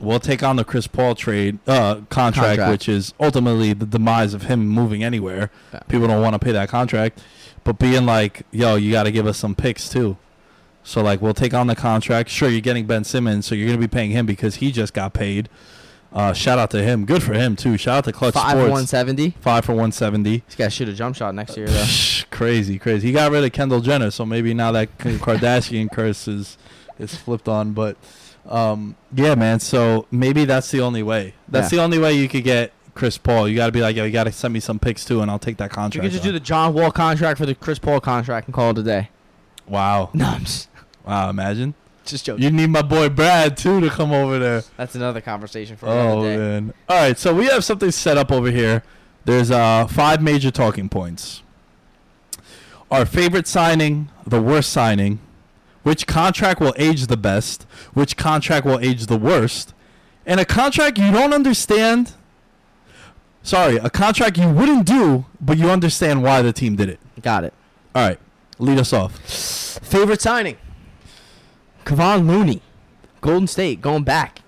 [0.00, 2.70] we'll take on the Chris Paul trade uh, contract, Contract.
[2.70, 5.50] which is ultimately the demise of him moving anywhere.
[5.72, 5.80] Yeah.
[5.88, 7.22] People don't want to pay that contract,
[7.64, 10.16] but being like, yo, you got to give us some picks too.
[10.82, 12.30] So like, we'll take on the contract.
[12.30, 15.12] Sure, you're getting Ben Simmons, so you're gonna be paying him because he just got
[15.12, 15.48] paid.
[16.12, 17.04] Uh, shout out to him.
[17.04, 17.76] Good for him too.
[17.76, 18.70] Shout out to Klutch Five Sports.
[18.70, 19.36] one seventy.
[19.40, 20.38] Five for one seventy.
[20.46, 21.86] This guy shoot a jump shot next year though.
[22.32, 23.08] crazy, crazy.
[23.08, 26.58] He got rid of Kendall Jenner, so maybe now that Kardashian curse is
[26.98, 27.72] is flipped on.
[27.74, 27.96] But
[28.48, 29.60] um, yeah, man.
[29.60, 31.34] So maybe that's the only way.
[31.48, 31.78] That's Yeah.
[31.78, 33.48] the only way you could get Chris Paul.
[33.48, 35.30] You got to be like, yo, you got to send me some picks too, and
[35.30, 35.94] I'll take that contract.
[35.96, 38.70] You could just do the John Wall contract for the Chris Paul contract and call
[38.70, 39.10] it a day.
[39.66, 40.68] wow, No, I'm just,
[41.06, 41.30] wow.
[41.30, 41.74] Imagine
[42.04, 42.42] just joking.
[42.42, 44.62] you need my boy Brad too to come over there.
[44.76, 46.36] That's another conversation for Oh another day.
[46.38, 46.74] man.
[46.88, 48.82] All right, so we have something set up over here.
[49.26, 51.42] There's uh five major talking points.
[52.90, 55.20] Our favorite signing, the worst signing,
[55.82, 57.62] which contract will age the best,
[57.94, 59.74] which contract will age the worst,
[60.26, 62.12] and a contract you don't understand.
[63.42, 67.00] Sorry, a contract you wouldn't do, but you understand why the team did it.
[67.22, 67.54] Got it.
[67.94, 68.18] All right,
[68.58, 69.18] lead us off.
[69.18, 70.58] Favorite signing?
[71.84, 72.60] Kevon Looney,
[73.20, 74.42] Golden State, going back.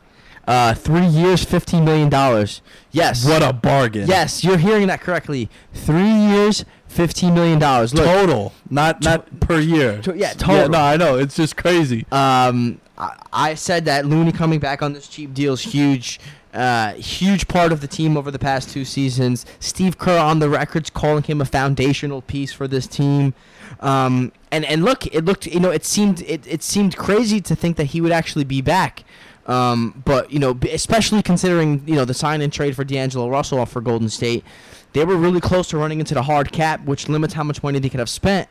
[0.47, 2.63] Uh, three years, fifteen million dollars.
[2.91, 3.25] Yes.
[3.27, 4.09] What a bargain.
[4.09, 5.49] Yes, you're hearing that correctly.
[5.73, 7.93] Three years, fifteen million dollars.
[7.93, 10.01] Total, not not per year.
[10.03, 10.57] to- yeah, total.
[10.57, 11.17] Yeah, no, I know.
[11.19, 12.07] It's just crazy.
[12.13, 16.21] Um, I, I said that Looney coming back on this cheap deal is huge.
[16.53, 19.47] Uh, huge part of the team over the past two seasons.
[19.59, 23.33] Steve Kerr on the records calling him a foundational piece for this team.
[23.81, 27.57] Um, and and look, it looked you know it seemed it, it seemed crazy to
[27.57, 29.03] think that he would actually be back.
[29.47, 33.65] Um, but you know, especially considering you know the sign and trade for D'Angelo Russell
[33.67, 34.45] for Golden State,
[34.93, 37.79] they were really close to running into the hard cap, which limits how much money
[37.79, 38.49] they could have spent.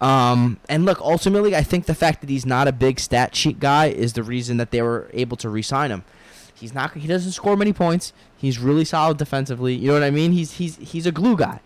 [0.00, 3.60] Um, and look, ultimately, I think the fact that he's not a big stat sheet
[3.60, 6.04] guy is the reason that they were able to re-sign him.
[6.54, 6.94] He's not.
[6.94, 8.12] He doesn't score many points.
[8.36, 9.74] He's really solid defensively.
[9.74, 10.32] You know what I mean?
[10.32, 11.60] He's he's he's a glue guy.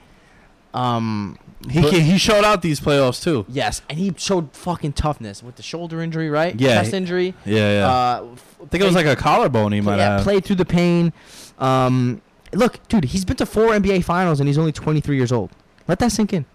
[0.73, 1.39] Um,
[1.71, 3.45] He but- ca- he showed out these playoffs too.
[3.49, 6.59] yes, and he showed fucking toughness with the shoulder injury, right?
[6.59, 7.35] Yeah, chest injury.
[7.45, 7.89] Yeah, yeah.
[7.89, 8.27] Uh,
[8.63, 10.23] I think it was like a collarbone he might yeah, have.
[10.23, 11.13] played through the pain.
[11.59, 12.21] Um,
[12.55, 15.51] look, dude, he's been to four NBA finals and he's only 23 years old.
[15.89, 16.47] Let that sink in.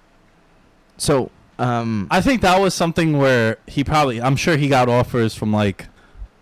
[0.98, 5.36] So, um, I think that was something where he probably I'm sure he got offers
[5.36, 5.88] from like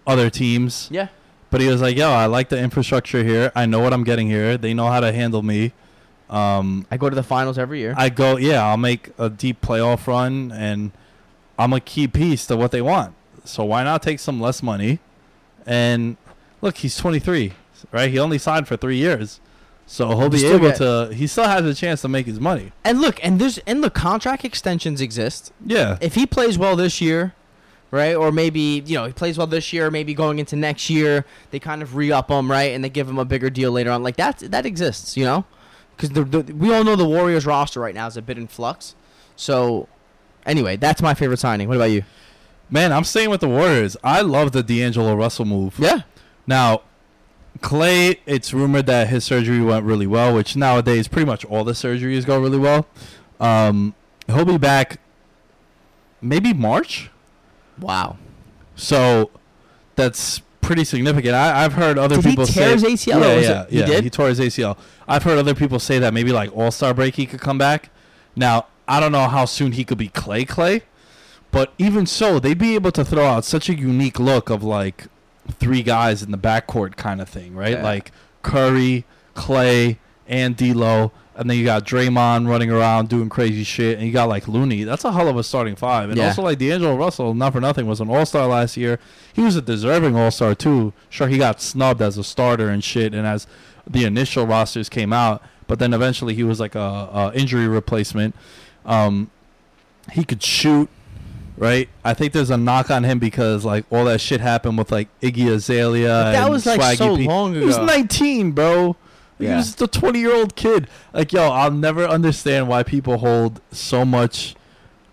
[0.06, 1.08] other teams, yeah,
[1.50, 3.52] but he was like, "Yo, I like the infrastructure here.
[3.56, 4.58] I know what I'm getting here.
[4.58, 5.74] They know how to handle me.
[6.30, 7.94] Um, I go to the finals every year.
[7.98, 10.92] I go, yeah, I'll make a deep playoff run, and
[11.58, 13.16] I'm a key piece to what they want.
[13.46, 15.00] So why not take some less money?
[15.66, 16.18] And
[16.62, 17.54] look, he's 23,
[17.92, 18.10] right?
[18.10, 19.40] He only signed for three years,
[19.88, 21.10] so he'll be able get- to.
[21.14, 22.72] He still has a chance to make his money.
[22.84, 25.52] And look, and there's and the contract extensions exist.
[25.66, 27.34] Yeah, If he plays well this year,
[27.90, 31.26] right, or maybe you know he plays well this year, maybe going into next year,
[31.52, 33.90] they kind of re up him, right, and they give him a bigger deal later
[33.92, 34.04] on.
[34.04, 35.46] Like that, that exists, you know,
[35.96, 36.12] because
[36.54, 38.94] we all know the Warriors roster right now is a bit in flux.
[39.36, 39.88] So,
[40.46, 41.68] anyway, that's my favorite signing.
[41.68, 42.04] What about you?
[42.70, 43.96] man, I'm staying with the Warriors.
[44.04, 45.76] I love the D'Angelo Russell move.
[45.80, 46.02] Yeah,
[46.46, 46.82] Now,
[47.58, 51.74] Klay, it's rumored that his surgery went really well, which nowadays pretty much all the
[51.74, 52.88] surgeries go really well.
[53.40, 53.94] Um,
[54.28, 55.00] he'll be back
[56.22, 57.10] maybe March.
[57.80, 58.18] wow.
[58.76, 59.32] So
[59.96, 61.34] that's pretty significant.
[61.34, 63.82] I, I've heard other Did he people tear say his ACL Yeah, yeah, it- he
[63.84, 64.04] did?
[64.04, 64.78] He tore his ACL.
[65.08, 67.90] I've heard other people say that maybe like All Star break he could come back.
[68.36, 70.84] Now I don't know how soon he could be Klay Klay,
[71.52, 75.06] but even so, they'd be able to throw out such a unique look of like
[75.60, 77.74] three guys in the backcourt kind of thing, right?
[77.74, 77.84] Yeah.
[77.84, 78.12] Like
[78.44, 79.06] Curry,
[79.36, 84.12] Klay, and D'Lo, and then you got Draymond running around doing crazy shit, and you
[84.14, 84.84] got like Looney.
[84.84, 86.10] That's a hell of a starting five.
[86.10, 86.28] And Yeah.
[86.30, 89.00] also like D'Angelo Russell, not for nothing, was an All Star last year.
[89.34, 90.94] He was a deserving All Star too.
[91.10, 93.46] Sure, he got snubbed as a starter and shit, and as
[93.90, 98.36] the initial rosters came out, but then eventually he was like a, a injury replacement.
[98.86, 99.30] Um,
[100.14, 100.90] he could shoot,
[101.58, 101.90] right?
[102.06, 105.08] I think there's a knock on him because like all that shit happened with like
[105.22, 106.08] Iggy Azalea.
[106.08, 107.28] But that was, like, Swaggy so P.
[107.28, 107.60] long ago.
[107.62, 108.96] He was 19, bro.
[109.38, 109.58] He Yeah.
[109.58, 110.88] was the 20 year old kid.
[111.14, 114.56] Like, yo, I'll never understand why people hold so much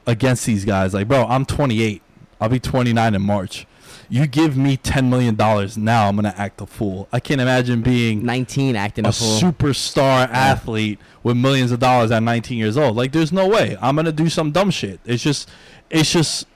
[0.07, 0.95] against these guys.
[0.95, 2.01] Like, bro, I'm 28.
[2.41, 3.67] I'll be 29 in March.
[4.15, 7.09] You give me $10 million now, I'm going to act a fool.
[7.13, 9.41] I can't imagine being Nineteen acting a a fool.
[9.41, 12.95] superstar athlete with millions of dollars at 19 years old.
[12.95, 13.77] Like, there's no way.
[13.81, 15.01] I'm going to do some dumb shit.
[15.05, 15.51] It's just,
[15.91, 16.47] it's just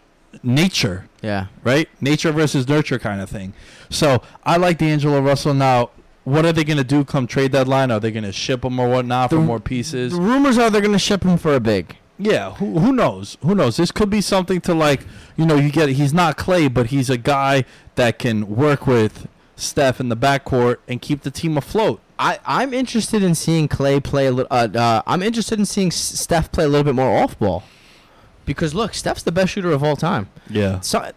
[0.45, 1.47] nature yeah.
[1.65, 1.89] right?
[2.01, 3.55] Nature versus nurture kind of thing.
[3.91, 5.53] So I like D'Angelo Russell.
[5.55, 5.91] Now,
[6.23, 7.91] what are they going to do come trade deadline?
[7.91, 10.13] Are they going to ship him or whatnot for The- more pieces?
[10.13, 11.97] The rumors are they're gonna ship him for a big.
[12.19, 13.37] Yeah, who, who knows?
[13.43, 13.77] Who knows?
[13.77, 15.89] This could be something to like, you know, you get.
[15.91, 20.79] He's not Klay, but he's a guy that can work with Steph in the backcourt
[20.89, 22.01] and keep the team afloat.
[22.19, 24.49] I, I'm interested in seeing Klay play a little.
[24.51, 27.63] Uh, uh, I'm interested in seeing Steph play a little bit more off ball,
[28.45, 30.29] because look, Steph's the best shooter of all time.
[30.51, 30.81] Yeah.
[30.81, 31.13] So,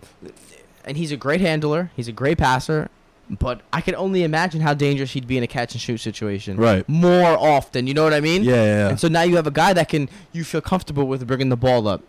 [0.86, 1.90] and he's a great handler.
[1.96, 2.90] He's a great passer.
[3.40, 6.58] But I can only imagine how dangerous he'd be in a catch and shoot situation.
[6.58, 6.88] Right.
[6.90, 8.44] More often, you know what I mean?
[8.44, 8.90] Yeah, yeah.
[8.90, 11.56] And so now you have a guy that can you feel comfortable with bringing the
[11.56, 12.02] ball up,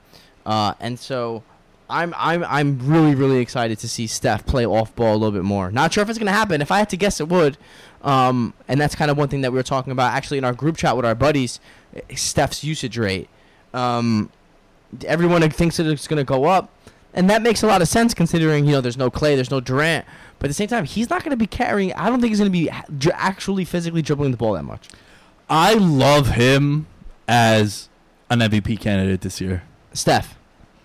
[0.45, 1.45] uh, and so
[1.89, 5.45] I'm I'm I'm really really excited to see Steph play off ball a little bit
[5.45, 5.71] more.
[5.71, 6.61] Not sure if it's gonna happen.
[6.61, 7.57] If I had to guess, it would.
[8.03, 10.53] Um, and that's kind of one thing that we were talking about actually in our
[10.53, 11.61] group chat with our buddies.
[11.95, 13.29] eh, Steph's usage rate.
[13.73, 14.31] Um,
[15.07, 16.69] everyone thinks that it's gonna go up,
[17.14, 19.61] and that makes a lot of sense considering you know there's no Klay, there's no
[19.61, 20.05] Durant.
[20.38, 21.92] But at the same time, he's not going to be carrying.
[21.94, 24.88] I don't think he's going to be dr- actually physically dribbling the ball that much.
[25.48, 26.87] I love him
[27.29, 27.88] as
[28.29, 29.62] an MVP candidate this year.
[29.92, 30.37] Steph.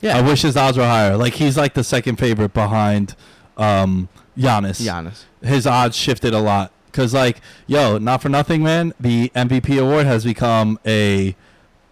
[0.01, 0.17] Yeah.
[0.17, 1.17] I wish his odds were higher.
[1.17, 3.15] Like he's like the second favorite behind
[3.57, 4.81] um Giannis.
[4.85, 5.23] Giannis.
[5.41, 10.05] His odds shifted a lot cuz like yo, not for nothing man, the MVP award
[10.05, 11.35] has become a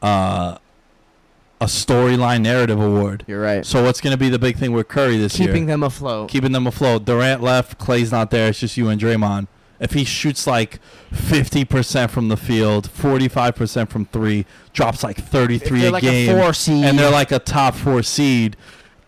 [0.01, 0.57] uh
[1.65, 3.23] a storyline narrative award.
[3.27, 3.65] You're right.
[3.65, 5.47] So what's going to be the big thing with Curry this year?
[5.47, 6.29] Keeping them afloat.
[6.29, 7.05] keeping them afloat.
[7.05, 8.49] Durant left, Klay's not there.
[8.49, 9.47] It's just you and Draymond.
[9.79, 10.79] If he shoots like
[11.11, 16.37] 50% from the field, 45% from three, drops like 33 they're a like a game,
[16.37, 16.85] four seed.
[16.85, 18.55] and they're like a top four seed,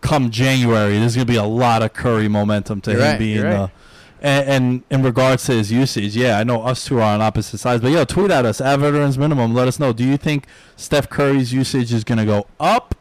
[0.00, 3.36] come January, there's gonna be a lot of Curry momentum to You're him right, being
[3.36, 3.70] you're right.
[4.20, 7.58] And, and in regards to his usage, yeah, I know us two are on opposite
[7.58, 9.54] sides, but yo, tweet at us at veterans minimum.
[9.54, 9.92] Let us know.
[9.92, 12.94] Do you think Steph Curry's usage is gonna go up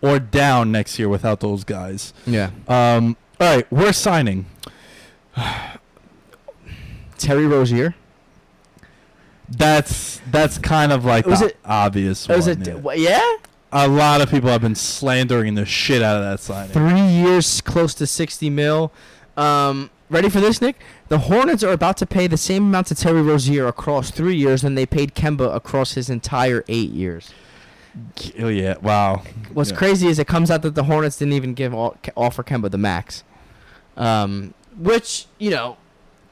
[0.00, 2.12] or down next year without those guys?
[2.26, 2.50] yeah.
[2.66, 4.46] Um, all right, we're signing.
[7.18, 7.94] Terry Rozier.
[9.50, 12.28] That's that's kind of like Was the it- obvious.
[12.28, 12.82] Was one, it?
[12.84, 12.94] yeah.
[13.20, 13.36] Yeah.
[13.70, 16.72] A lot of people have been slandering the shit out of that signing.
[16.72, 18.92] Three years, close to sixty mil.
[19.36, 20.76] Um, ready for this, Nick?
[21.08, 24.62] The Hornets are about to pay the same amount to Terry Rozier across three years
[24.62, 27.32] than they paid Kemba across his entire eight years.
[28.38, 28.74] Oh yeah!
[28.80, 29.22] Wow.
[29.52, 29.76] What's Yeah.
[29.76, 32.78] crazy is it comes out that the Hornets didn't even give all, offer Kemba the
[32.78, 33.24] max,
[33.96, 35.76] um, which you know,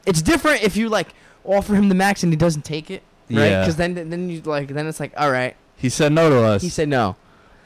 [0.04, 1.08] it's different if you like
[1.44, 3.46] offer him the max and he doesn't take it, right?
[3.50, 3.60] Yeah.
[3.60, 6.62] Because then then you like then it's like all right, He said no to us.
[6.62, 7.16] he said no.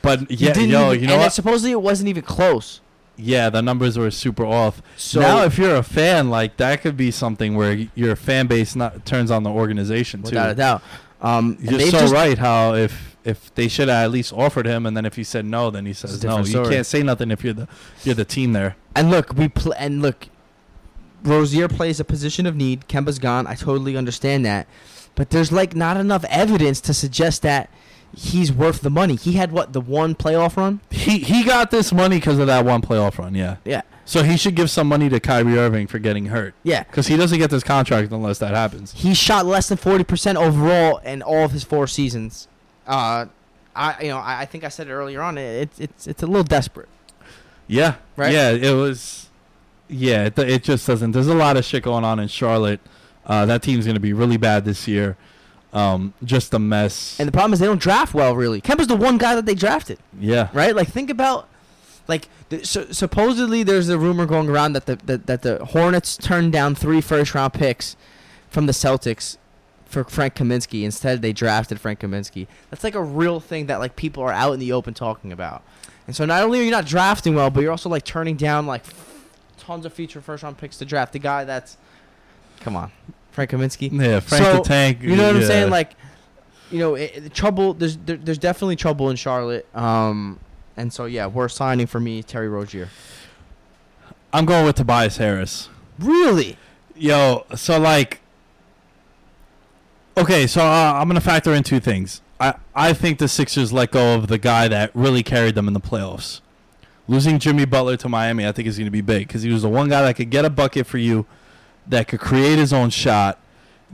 [0.03, 2.81] but yeah, didn't yo, even- you know and supposedly it wasn't even close.
[3.23, 4.83] Yeah, the numbers were super off.
[4.97, 8.75] So now, if you're a fan, like that could be something where your fan base
[8.77, 10.31] not turns on the organization too.
[10.31, 10.83] without a doubt,
[11.21, 12.39] um, You're so just- right.
[12.39, 15.45] How if if they should have at least offered him, and then if he said
[15.45, 16.39] no, then he says no.
[16.43, 17.69] different You can't say nothing if you're the
[18.05, 18.77] you're the team there.
[18.97, 20.29] And look, we pl- and look,
[21.23, 22.89] Rozier plays a position of need.
[22.89, 23.47] Kemba's gone.
[23.47, 24.67] I totally understand that,
[25.15, 27.69] but there's like not enough evidence to suggest that
[28.17, 29.17] he's worth the money.
[29.17, 30.81] He had what the one playoff run.
[30.91, 33.35] He he got this money because of that one playoff run.
[33.35, 33.57] Yeah.
[33.65, 36.85] Yeah, So he should give some money to Kyrie Irving for getting hurt yeah.
[36.85, 38.93] because he doesn't get this contract unless that happens.
[38.93, 42.49] He shot less than forty percent overall in all of his four seasons.
[42.87, 43.27] Uh,
[43.75, 45.39] I you know I, I think I said it earlier on.
[45.39, 46.89] It, it's it's it's a little desperate.
[47.67, 47.97] Yeah.
[48.17, 48.33] Right?
[48.33, 48.51] Yeah.
[48.51, 49.29] It was.
[49.89, 50.25] Yeah.
[50.27, 51.13] It, it just doesn't.
[51.13, 52.81] There's a lot of shit going on in Charlotte.
[53.25, 55.17] Uh, that team's gonna be really bad this year.
[55.73, 57.19] Um, just a mess.
[57.21, 58.35] And the problem is they don't draft well.
[58.35, 59.99] Really, Kemba's the one guy that they drafted.
[60.19, 60.49] yeah.
[60.53, 60.75] right?
[60.75, 61.49] Like think about
[62.09, 66.17] like th- so, supposedly there's a rumor going around that the that, that the Hornets
[66.17, 67.97] turned down three first round picks
[68.49, 69.37] from the Celtics
[69.85, 70.83] for Frank Kaminsky.
[70.85, 72.47] Instead, they drafted Frank Kaminsky.
[72.71, 75.63] That's like a real thing that like people are out in the open talking about.
[76.07, 78.67] And so not only are you not drafting well, but you're also like turning down
[78.67, 78.83] like
[79.59, 81.77] tons of future first round picks to draft the guy that's
[82.61, 82.91] come on,
[83.49, 83.91] Frank Kaminsky.
[83.93, 84.21] Yeah.
[84.21, 85.03] Frank So, the Tank.
[85.03, 85.71] You know what I'm saying?
[85.71, 85.93] Like,
[86.71, 87.75] you know, it, it- trouble.
[87.75, 89.67] There's there, there's definitely trouble in Charlotte.
[89.75, 90.39] Um,
[90.77, 92.89] and so yeah, worst signing for me, Terry Rozier.
[94.33, 95.69] I'm going with Tobias Harris.
[95.99, 96.57] Really?
[96.95, 98.21] Yo, so like,
[100.17, 102.21] okay, so uh, I'm gonna factor in two things.
[102.39, 105.75] I I think the Sixers let go of the guy that really carried them in
[105.75, 106.41] the playoffs.
[107.09, 109.69] Losing Jimmy Butler to Miami, I think is gonna be big because he was the
[109.69, 111.27] one guy that could get a bucket for you,
[111.87, 113.39] that could create his own shot,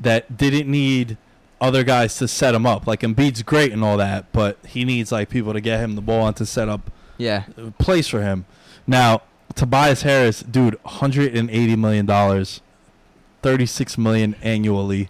[0.01, 1.17] that didn't need
[1.61, 2.87] other guys to set him up.
[2.87, 6.03] Like Embiid's great and all that, but he needs like people to get him the
[6.03, 7.45] ball and to set up Yeah.
[7.57, 8.45] Uh, place for him.
[8.87, 9.23] Now,
[9.55, 12.61] Tobias Harris, dude, 180 million dollars,
[13.43, 15.09] 36 million annually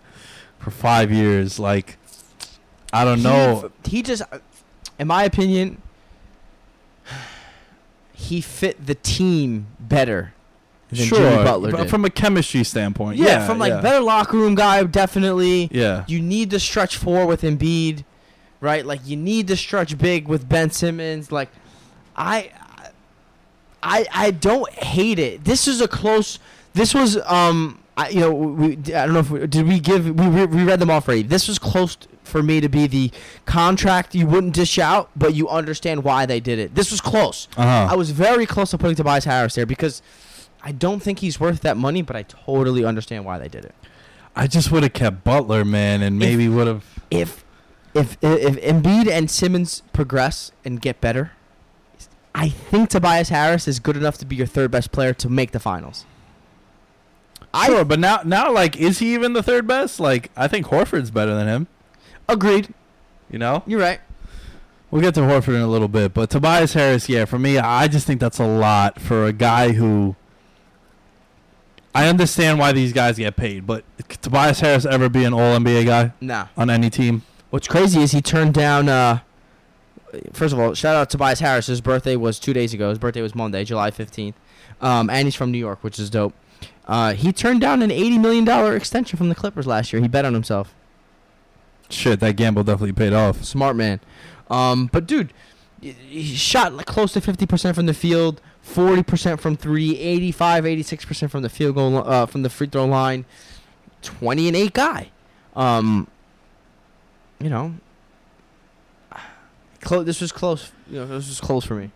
[0.58, 1.96] for 5 years like
[2.92, 3.70] I don't know.
[3.84, 4.38] He, he just, uh,
[4.98, 5.82] in my opinion,
[8.12, 10.32] he fit the team better
[10.90, 11.90] than sure, Jimmy Butler but did.
[11.90, 13.18] from a chemistry standpoint.
[13.18, 13.80] yeah, Yeah, from like yeah.
[13.80, 15.68] better locker room guy, definitely.
[15.72, 16.04] Yeah.
[16.06, 18.04] You need to stretch four with Embiid,
[18.60, 18.84] right?
[18.86, 21.32] Like you need to stretch big with Ben Simmons.
[21.32, 21.48] Like
[22.16, 22.50] I
[23.82, 25.44] I I don't hate it.
[25.44, 26.38] This is a close
[26.74, 30.06] this was um I you know we I don't know if we, did we give
[30.06, 31.22] we re- we read them off already.
[31.22, 33.10] This was close t- for me to be the
[33.44, 36.74] contract you wouldn't dish out, but you understand why they did it.
[36.74, 37.46] This was close.
[37.56, 37.88] Uh-huh.
[37.90, 40.02] I was very close to putting Tobias Harris there because
[40.66, 43.74] I don't think he's worth that money, but I totally understand why they did it.
[44.34, 47.44] I just would have kept Butler, man, and maybe would have if
[47.94, 51.30] if if Embiid and Simmons progress and get better,
[52.34, 55.52] I think Tobias Harris is good enough to be your third best player to make
[55.52, 56.04] the finals.
[57.54, 60.00] I- Sure, but now now like is he even the third best?
[60.00, 61.68] Like I think Horford's better than him,
[62.28, 62.74] Agreed.
[63.30, 63.62] you know?
[63.68, 64.00] You're right.
[64.90, 67.86] We'll get to Horford in a little bit, but Tobias Harris, yeah, for me, I
[67.88, 70.16] just think that's a lot for a guy who.
[71.96, 75.58] I understand why these guys get paid, but could Tobias Harris ever be an All
[75.58, 76.48] NBA guy Nah.
[76.56, 77.22] on any team?
[77.50, 78.88] What's crazy is he turned down.
[78.88, 79.20] Uh,
[80.32, 81.66] first of all, shout out to Tobias Harris.
[81.68, 82.90] His birthday was two days ago.
[82.90, 84.36] His birthday was Monday, July fifteenth,
[84.80, 86.34] um, and he's from New York, which is dope.
[86.86, 90.02] Uh, he turned down an eighty million dollar extension from the Clippers last year.
[90.02, 90.74] He bet on himself.
[91.88, 93.42] Shit, that gamble definitely paid off.
[93.44, 94.00] Smart man.
[94.50, 95.32] Um, but dude,
[95.80, 101.42] he shot like close to 50% from the field, 40% from 3, 85, 86% from
[101.42, 103.24] the field goal uh, from the free throw line.
[104.02, 105.10] 20 and 8 guy.
[105.54, 106.06] Um,
[107.40, 107.74] you know,
[109.80, 110.70] clo- this was close.
[110.90, 111.90] You know, this was close for me.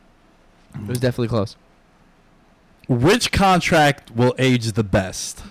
[0.74, 1.56] It was definitely close.
[2.88, 5.42] Which contract will age the best?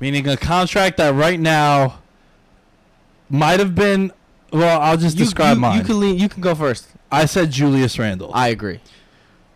[0.00, 2.00] Meaning a contract that right now
[3.30, 4.12] might have been.
[4.52, 5.78] Well, I'll just You- describe you, mine.
[5.78, 6.88] You can lean, you can go first.
[7.14, 8.30] I said Julius Randle.
[8.34, 8.80] I agree.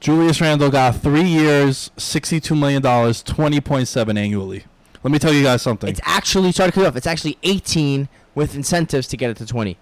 [0.01, 4.64] Julius Randle got three years, sixty-two million dollars, twenty point seven annually.
[5.03, 5.88] Let me tell you guys something.
[5.90, 6.97] It's actually sorry to cut you off.
[6.97, 9.77] It's actually 18 with incentives to get it to 20.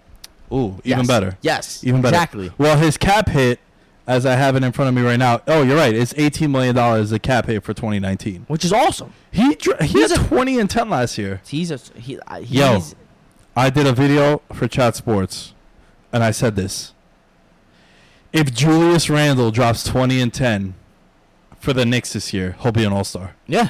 [0.53, 1.07] Ooh, even Yes.
[1.07, 1.37] better.
[1.41, 1.83] Yes.
[1.83, 2.15] Even better.
[2.15, 2.51] Exactly.
[2.59, 3.59] Well, his cap hit,
[4.05, 5.41] as I have it in front of me right now.
[5.47, 5.93] Oh, you're right.
[5.93, 8.45] It's eighteen million dollars the cap hit for 2019.
[8.47, 9.11] Which is awesome.
[9.31, 11.41] He dr- he He's had a- 20 and 10 last year.
[11.45, 12.17] He's a he.
[12.39, 12.81] He's, Yo.
[13.55, 15.53] I did a video for Chat Sports,
[16.13, 16.93] and I said this.
[18.37, 20.75] If Julius Randle drops 20 and 10
[21.59, 23.35] for the Knicks this year, he'll be an All Star.
[23.47, 23.69] Yeah.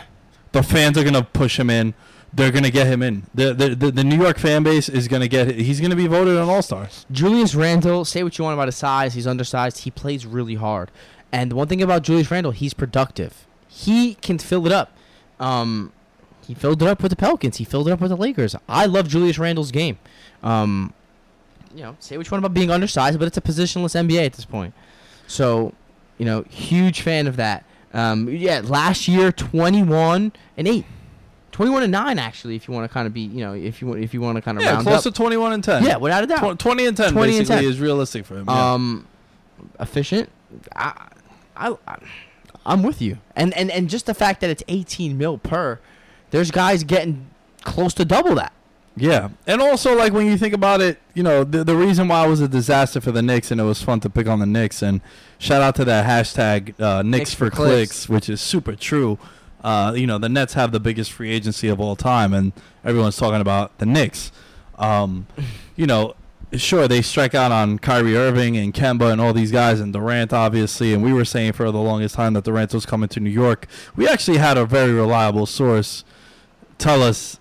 [0.52, 1.94] The fans are gonna push him in.
[2.34, 3.28] They're gonna get him in.
[3.34, 5.56] The the the, the New York fan base is gonna get.
[5.56, 6.90] He's gonna be voted an All Star.
[7.10, 8.04] Julius Randle.
[8.04, 9.14] Say what you want about his size.
[9.14, 9.80] He's undersized.
[9.86, 10.92] He plays really hard.
[11.32, 13.48] And one thing about Julius Randle, he's productive.
[13.70, 14.92] He can fill it up.
[15.40, 15.94] Um,
[16.46, 17.56] he filled it up with the Pelicans.
[17.56, 18.54] He filled it up with the Lakers.
[18.68, 19.98] I love Julius Randle's game.
[20.44, 20.94] Um,
[21.78, 24.34] you know, say what you want about being undersized, but it's a positionless NBA at
[24.34, 24.74] this point.
[25.28, 25.74] So,
[26.18, 27.64] you know, huge fan of that.
[27.94, 30.86] Um, yeah, last year 21 and 8.
[31.52, 33.88] 21 and 9 actually if you want to kind of be, you know, if you
[33.88, 35.14] want if you want to kind of Yeah, round close up.
[35.14, 35.86] to 21 and 10.
[35.86, 36.58] yeah, without a doubt.
[36.58, 37.64] Tw- 20 and 10 20 and 10.
[37.64, 38.46] is realistic for him.
[38.48, 38.74] yeah.
[38.74, 39.08] Um,
[39.80, 40.30] efficient.
[40.76, 41.08] I,
[41.56, 41.98] I, I,
[42.66, 43.18] I'm with you.
[43.36, 45.80] And and and just the fact that it's 18 mil per,
[46.32, 47.28] there's guys getting
[47.64, 48.54] close to double that.
[48.98, 52.26] Yeah, and also like when you think about it, you know the the reason why
[52.26, 54.46] it was a disaster for the Knicks and it was fun to pick on the
[54.46, 55.02] Knicks and
[55.38, 57.70] shout out to that hashtag uh, Knicks, Knicks for, for clicks.
[58.06, 58.10] clicks.
[58.10, 59.20] which is super true.
[59.64, 63.18] Uh, you know the Nets have the biggest free agency of all time, and everyone's
[63.18, 64.32] talking about the Knicks.
[64.80, 65.28] Um,
[65.76, 66.16] you know,
[66.54, 70.34] sure they strike out on Kyrie Irving and Kemba and all these guys and Durant
[70.34, 73.30] obviously, and we were saying for the longest time that Durant was coming to New
[73.30, 73.68] York.
[73.96, 76.04] We actually had a very reliable source
[76.78, 77.40] tell us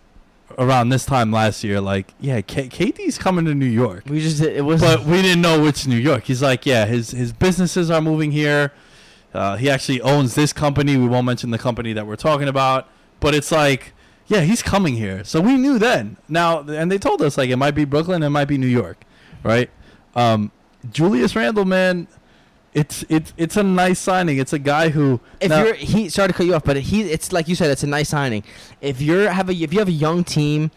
[0.59, 4.41] around this time last year, like, yeah, K- KD's coming to New York, We just
[4.41, 6.25] it was but we didn't know which New York.
[6.25, 8.73] He's like, yeah, his his businesses are moving here.
[9.35, 10.97] Uh, he actually owns this company.
[10.97, 12.89] We won't mention the company that we're talking about,
[13.21, 13.93] but it's like,
[14.29, 15.25] yeah, he's coming here.
[15.25, 16.17] So we knew then.
[16.29, 19.05] Now, and they told us like it might be Brooklyn, it might be New York,
[19.43, 19.69] right?
[20.15, 20.53] Um,
[20.91, 22.09] Julius Randle, man,
[22.77, 24.37] it's it's it's a nice signing.
[24.37, 27.11] It's a guy who if now- you're he sorry to cut you off, but he
[27.11, 28.45] it's like you said, it's a nice signing.
[28.83, 30.71] If you're have a if you have a young team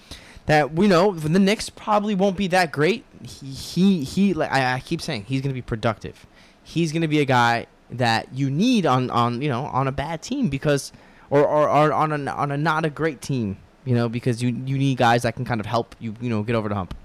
[0.46, 3.04] that we know the Knicks probably won't be that great.
[3.22, 6.26] He he, he like I, I keep saying he's gonna be productive.
[6.64, 10.22] He's gonna be a guy that you need on on you know on a bad
[10.22, 10.94] team because
[11.30, 13.58] or or, or on a on a not a great team.
[13.84, 16.44] You know because you you need guys that can kind of help you you know
[16.44, 16.96] get over the hump.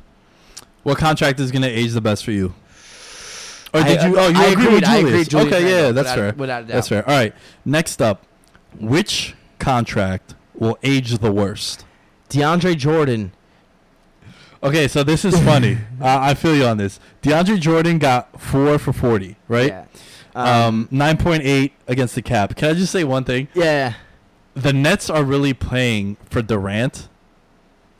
[0.84, 2.54] What contract is going to age the best for you?
[3.74, 4.18] Or I- did you?
[4.18, 5.28] Oh, you I agree with I Julius?
[5.28, 6.34] Julius okay, yeah, that's without- fair.
[6.36, 6.74] without a doubt.
[6.74, 7.08] That's fair.
[7.08, 7.34] All right.
[7.64, 8.24] Next up,
[8.78, 11.84] which contract will age the worst?
[12.30, 13.32] DeAndre Jordan.
[14.62, 15.76] Okay, so this is funny.
[16.00, 16.98] uh, I feel you on this.
[17.22, 19.68] DeAndre Jordan got four for forty, right?
[19.68, 19.84] Yeah.
[20.34, 22.56] Um, nine point eight against the cap.
[22.56, 23.48] Can I just say one thing?
[23.54, 23.94] yeah.
[24.54, 27.08] The Nets are really playing for Durant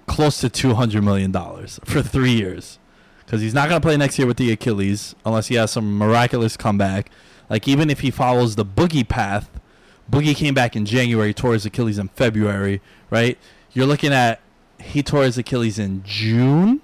[0.07, 2.79] close to two hundred million dollars for three years,
[3.25, 5.97] because he's not going to play next year with the Achilles unless he has some
[5.97, 7.11] miraculous comeback.
[7.49, 9.51] Like even if he follows the Boogie path,
[10.11, 13.39] Boogie came back in January, tore his Achilles in February, right?
[13.73, 14.41] You're looking at
[14.81, 16.81] he tore his Achilles in June,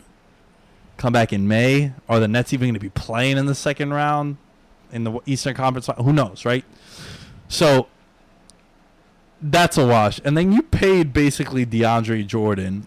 [0.97, 1.93] come back in May.
[2.09, 4.39] Are the Nets even going to be playing in the second round
[4.93, 5.89] in the Eastern Conference?
[5.99, 6.65] Who knows, right?
[7.49, 7.89] So
[9.43, 10.21] that's a wash.
[10.25, 12.87] And then you paid basically DeAndre Jordan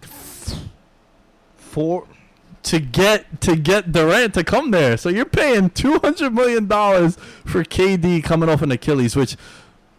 [1.56, 2.06] Four.
[2.64, 4.96] To get to get Durant to come there.
[4.96, 9.14] So you're paying two hundred million dollars for KD coming off an Achilles.
[9.14, 9.36] Which,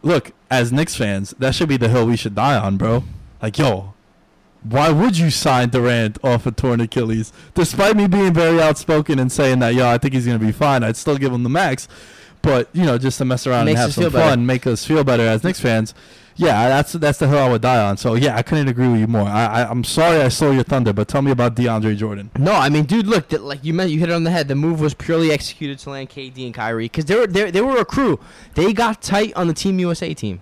[0.01, 3.03] look, as Knicks fans, that should be the hill we should die on, bro.
[3.41, 3.93] Like, yo,
[4.63, 7.32] why would you sign Durant off a torn Achilles?
[7.53, 10.84] Despite me being very outspoken and saying that, yo, I think he's gonna be fine.
[10.84, 11.88] I'd still give him the max.
[12.41, 14.38] But you know, just to mess around Makes and have some fun, better.
[14.38, 15.93] make us feel better as Knicks fans.
[16.38, 17.95] Yeah, that's that's the hill I would die on.
[17.97, 19.21] So yeah, I couldn't agree with you more.
[19.27, 22.29] I, I I'm sorry I stole your thunder, but tell me about DeAndre Jordan.
[22.38, 24.49] No, I mean, dude, look, like you meant, you hit it on the head.
[24.49, 27.61] The move was purely executed to land KD and Kyrie because they were they, they
[27.61, 28.19] were a crew.
[28.55, 30.41] They got tight on the Team USA team.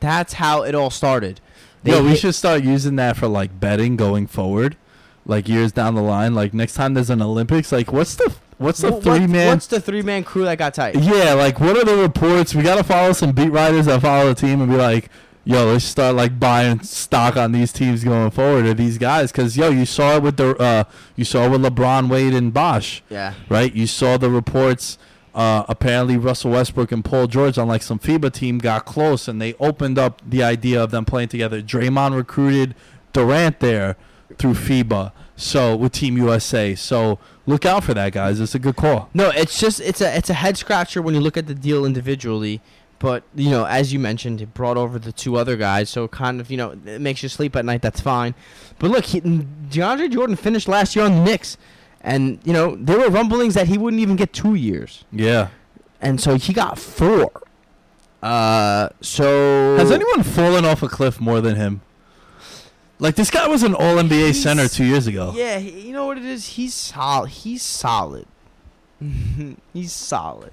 [0.00, 1.40] That's how it all started.
[1.84, 4.76] They Yo, we hit- should start using that for like betting going forward,
[5.24, 6.34] like years down the line.
[6.34, 9.48] Like next time there's an Olympics, like what's the what's the what- three man?
[9.48, 10.94] What's the three man crew that got tight?
[10.96, 12.54] Yeah, like what are the reports?
[12.54, 15.08] We gotta follow some beat writers that follow the team and be like,
[15.44, 19.56] yo, let's start like buying stock on these teams going forward or these guys, because
[19.56, 20.84] yo, you saw it with the uh,
[21.16, 23.34] you saw it with LeBron, Wade, and Bosh, Yeah.
[23.48, 23.74] right?
[23.74, 24.98] You saw the reports.
[25.32, 29.40] Uh, apparently, Russell Westbrook and Paul George on like some FIBA team got close, and
[29.40, 31.62] they opened up the idea of them playing together.
[31.62, 32.74] Draymond recruited
[33.12, 33.96] Durant there
[34.38, 36.74] through FIBA, so with Team USA.
[36.74, 38.40] So look out for that, guys.
[38.40, 39.08] It's a good call.
[39.14, 41.84] No, it's just it's a it's a head scratcher when you look at the deal
[41.84, 42.60] individually.
[42.98, 46.38] But you know, as you mentioned, it brought over the two other guys, so kind
[46.40, 47.80] of you know it makes you sleep at night.
[47.82, 48.34] That's fine.
[48.78, 51.56] But look, he, DeAndre Jordan finished last year on the Knicks,
[52.02, 55.48] and you know there were rumblings that he wouldn't even get two years, Yeah.
[56.02, 57.30] and so he got four.
[58.22, 61.80] Uh, so Has anyone fallen off a cliff more than him?
[63.00, 65.32] Like this guy was an All NBA He's- center two years ago.
[65.34, 66.46] Yeah, he- you know what it is.
[66.48, 67.30] He's solid.
[67.30, 68.26] He's solid.
[69.72, 70.52] he's solid.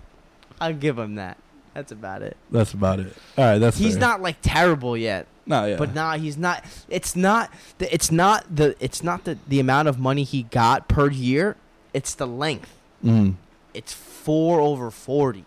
[0.60, 1.38] I'll give him that.
[1.74, 2.38] That's about it.
[2.50, 3.14] That's about it.
[3.38, 4.02] All right, that's He's fair.
[4.02, 5.28] not like terrible yet.
[5.46, 5.78] No, yeah.
[5.78, 6.64] But nah, he's not.
[6.90, 7.52] It's not.
[7.78, 8.76] The, it's not the.
[8.80, 11.56] It's not the the amount of money he got per year.
[11.94, 12.74] It's the length.
[13.06, 13.36] Mm,
[13.76, 15.46] It's four over forty.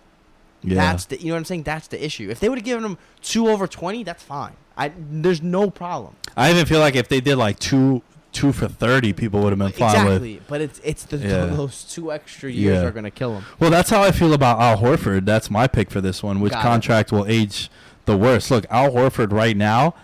[0.62, 0.76] yeah.
[0.76, 1.18] That's the.
[1.20, 1.64] You know what I'm saying?
[1.64, 2.30] That's the issue.
[2.30, 4.52] If they would have given him two over twenty, that's fine.
[4.80, 4.92] I.
[4.96, 6.16] There's no problem.
[6.36, 8.02] I even feel like if they did like two
[8.32, 10.22] two for thirty, people would have been fine with.
[10.22, 10.40] exactly.
[10.48, 11.44] But it's it's the Yeah.
[11.56, 12.88] those two extra years Yeah.
[12.88, 13.44] are gonna kill him.
[13.58, 15.24] Well, that's how I feel about Al Horford.
[15.26, 16.40] That's my pick for this one.
[16.40, 16.62] Which Got it.
[16.62, 17.70] contract will age
[18.06, 18.50] the worst?
[18.50, 19.94] Look, Al Horford right now,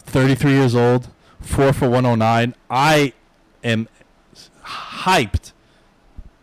[0.00, 1.08] 33 years old,
[1.40, 2.54] 4 for 109.
[2.70, 3.12] I
[3.62, 3.88] am
[4.64, 5.52] hyped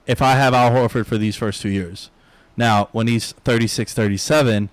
[0.06, 2.10] if I have Al Horford for these first two years.
[2.56, 4.70] Now, when he's 36, 37,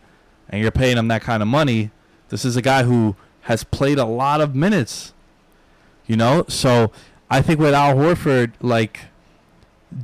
[0.49, 1.91] and you're paying him that kind of money,
[2.35, 5.13] this is a guy who has played a lot of minutes.
[6.09, 6.45] You know?
[6.49, 6.91] So
[7.31, 9.01] I think with Al Horford, like,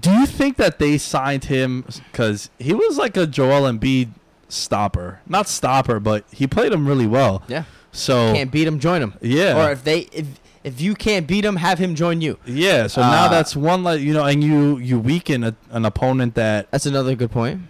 [0.01, 4.11] do you think that they signed him because he was like a Joel Embiid
[4.49, 5.19] stopper?
[5.27, 7.43] Not stopper, but he played him really well.
[7.49, 7.65] Yeah.
[7.91, 9.15] So Can't beat him, join him.
[9.21, 10.27] yeah, Or if they if
[10.63, 12.39] if you can't beat him, have him join you.
[12.47, 12.87] yeah.
[12.87, 16.37] So now Uh, that's one like you know, and you you weaken a, an opponent
[16.37, 17.63] that That's another good point.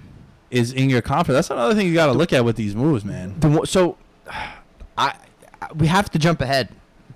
[0.51, 1.37] is in your conference.
[1.39, 3.37] That's another thing you got to look at with these moves, man.
[3.41, 3.97] The, so,
[4.99, 5.15] I,
[5.75, 6.69] we have to jump ahead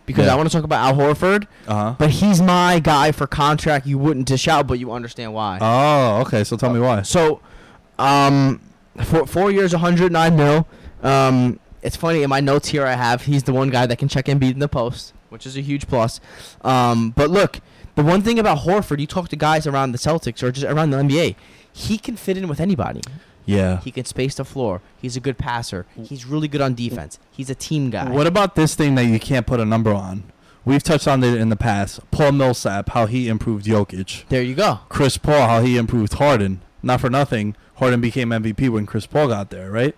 [0.07, 0.33] because Yeah.
[0.35, 1.95] I want to talk about Al Horford, Uh huh.
[1.99, 3.87] but he's my guy for contract.
[3.87, 5.59] You wouldn't dish out, but you understand why.
[5.61, 6.45] Oh, okay.
[6.45, 7.03] So tell me why.
[7.03, 7.41] So,
[7.99, 8.61] um,
[9.05, 10.67] four four years, 109 mil.
[11.03, 12.87] Um, it's funny in my notes here.
[12.87, 15.57] I have he's the one guy that can check Embiid in the post, which is
[15.57, 16.21] a huge plus.
[16.63, 17.61] Um, but look,
[17.95, 20.91] the one thing about Horford, you talk to guys around the Celtics or just around
[20.91, 21.37] the NBA,
[21.73, 23.01] he can fit in with anybody.
[23.47, 23.81] Yeah.
[23.81, 24.81] He can space the floor.
[25.01, 25.87] He's a good passer.
[25.97, 27.19] He's really good on defense.
[27.31, 28.11] He's a team guy.
[28.11, 30.25] What about this thing that you can't put a number on?
[30.65, 32.01] We've touched on it in the past.
[32.11, 34.27] Paul Millsap, how he improved Jokic.
[34.31, 34.81] there you go.
[34.89, 36.63] Chris Paul, how he improved Harden.
[36.83, 39.95] Not for nothing, Harden became MVP when Chris Paul got there, right?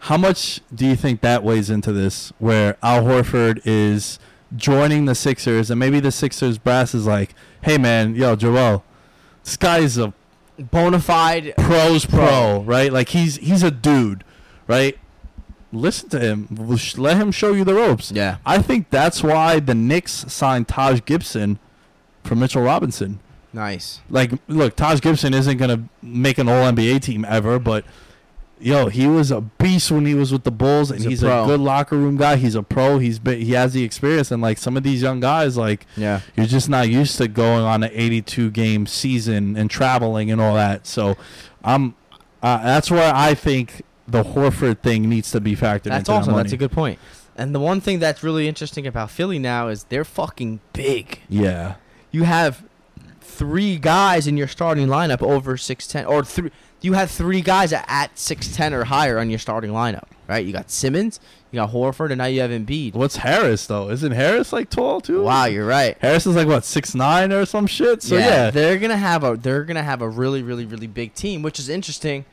[0.00, 2.32] How much do you think that weighs into this?
[2.38, 4.18] Where Al Horford is
[4.54, 8.84] joining the Sixers, and maybe the Sixers brass is like, "Hey, man, yo, Joel,
[9.44, 10.12] this guy's a
[10.58, 11.54] Bona fide.
[11.58, 12.92] pro's pro, right?
[12.92, 14.24] Like he's he's a dude,
[14.68, 14.98] right?
[15.72, 16.48] Listen to him.
[16.96, 18.12] Let him show you the ropes.
[18.12, 18.36] Yeah.
[18.46, 21.58] I think that's why the Knicks signed Taj Gibson
[22.22, 23.18] for Mitchell Robinson.
[23.52, 24.00] Nice.
[24.08, 27.84] Like, look, Taj Gibson isn't gonna make an All NBA team ever, but
[28.60, 31.22] yo, he was a beast when he was with the Bulls, and He's a he's,
[31.22, 31.46] a, pro.
[31.46, 32.36] good locker room guy.
[32.36, 32.98] He's a pro.
[32.98, 36.20] He's been, he has the experience, and like some of these young guys, like Yeah.
[36.36, 40.54] you're just not used to going on an 82 game season and traveling and all
[40.54, 40.86] that.
[40.86, 41.16] So,
[41.62, 41.94] I'm
[42.42, 46.34] uh, that's where I think the Horford thing needs to be factored That's awesome.
[46.34, 46.98] That's a good point.
[47.36, 51.20] And the one thing that's really interesting about Philly now is they're fucking big.
[51.28, 51.76] Yeah.
[52.12, 52.62] You have
[53.20, 56.50] three guys in your starting lineup over six ten, or three.
[56.84, 60.44] You have three guys at, six ten or higher on your starting lineup, right?
[60.44, 61.18] You got Simmons,
[61.50, 62.92] you got Horford, and now you have Embiid.
[62.92, 63.88] What's Harris though?
[63.88, 65.22] Isn't Harris like tall too?
[65.22, 65.96] Wow, you're right.
[66.00, 68.02] Harris is like what six nine or some shit.
[68.02, 71.40] So yeah, they're gonna have a they're gonna have a really really really big team,
[71.40, 72.26] which is interesting.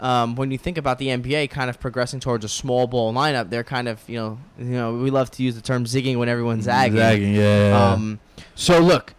[0.00, 3.50] Um, when you think about the NBA kind of progressing towards a small ball lineup,
[3.50, 6.28] they're kind of you know you know we love to use the term zigging when
[6.28, 6.96] everyone's zagging.
[6.96, 7.68] Zagging, yeah.
[7.68, 7.92] yeah.
[7.92, 8.18] Um,
[8.56, 9.14] so look,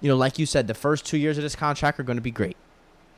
[0.00, 2.22] you know, like you said, the first two years of this contract are going to
[2.22, 2.56] be great,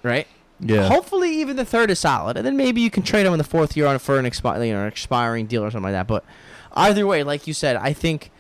[0.03, 0.27] right?
[0.61, 0.89] Yeah.
[0.89, 3.45] Hopefully, even the third is solid, and then maybe you can trade him in the
[3.45, 6.07] fourth year on for an expi- you know, an expiring deal or something like that.
[6.07, 6.25] But
[6.73, 8.31] either way, like you said, I think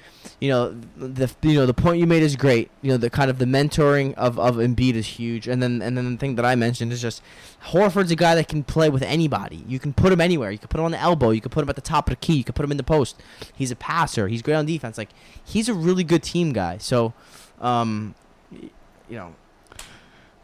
[0.40, 2.70] you know the you know the point you made is great.
[2.82, 5.96] You know the kind of the mentoring of of Embiid is huge, and then and
[5.96, 7.22] then the thing that I mentioned is just
[7.66, 9.64] Horford's a guy that can play with anybody.
[9.68, 10.50] You can put him anywhere.
[10.50, 11.30] You can put him on the elbow.
[11.30, 12.34] You can put him at the top of the key.
[12.34, 13.20] You can put him in the post.
[13.54, 14.28] He's a passer.
[14.28, 14.96] He's great on defense.
[14.96, 15.10] Like
[15.44, 16.78] he's a really good team guy.
[16.78, 17.12] So,
[17.60, 18.14] um,
[18.50, 18.70] you
[19.10, 19.34] know.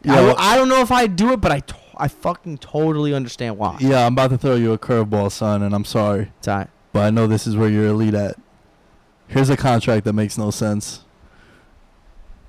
[0.03, 3.13] Yeah, I, I don't know if I'd do it, but I, to- I fucking totally
[3.13, 3.77] understand why.
[3.79, 6.69] yeah, I'm about to throw you a curveball, son, and I'm sorry, It's all right.
[6.91, 8.35] but I know this is where you're elite at.
[9.27, 11.01] Here's a contract that makes no sense.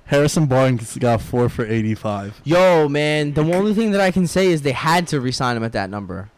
[0.05, 2.41] Harrison Barnes got four for 85.
[2.43, 5.63] Yo, man, the only thing that I can say is they had to resign him
[5.63, 6.29] at that number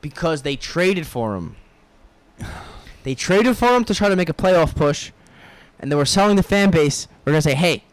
[0.00, 1.56] because they traded for him.
[3.02, 5.10] They traded for him to try to make a playoff push,
[5.78, 7.08] and they were selling the fan base.
[7.24, 7.84] We're gonna say, hey,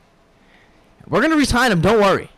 [1.08, 1.80] we're gonna resign him.
[1.80, 2.30] Don't worry.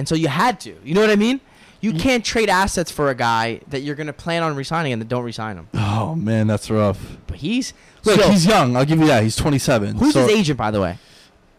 [0.00, 0.74] And so you had to.
[0.82, 1.42] You know what I mean?
[1.82, 2.00] You mm-hmm.
[2.00, 5.24] can't trade assets for a guy that you're gonna plan on resigning and then don't
[5.24, 5.68] resign him.
[5.74, 7.18] Oh man, that's rough.
[7.26, 7.74] But he's
[8.06, 8.78] Look, so- he's young.
[8.78, 9.22] I'll give you that.
[9.22, 9.96] He's 27.
[9.96, 10.96] who's so- his agent, by the way?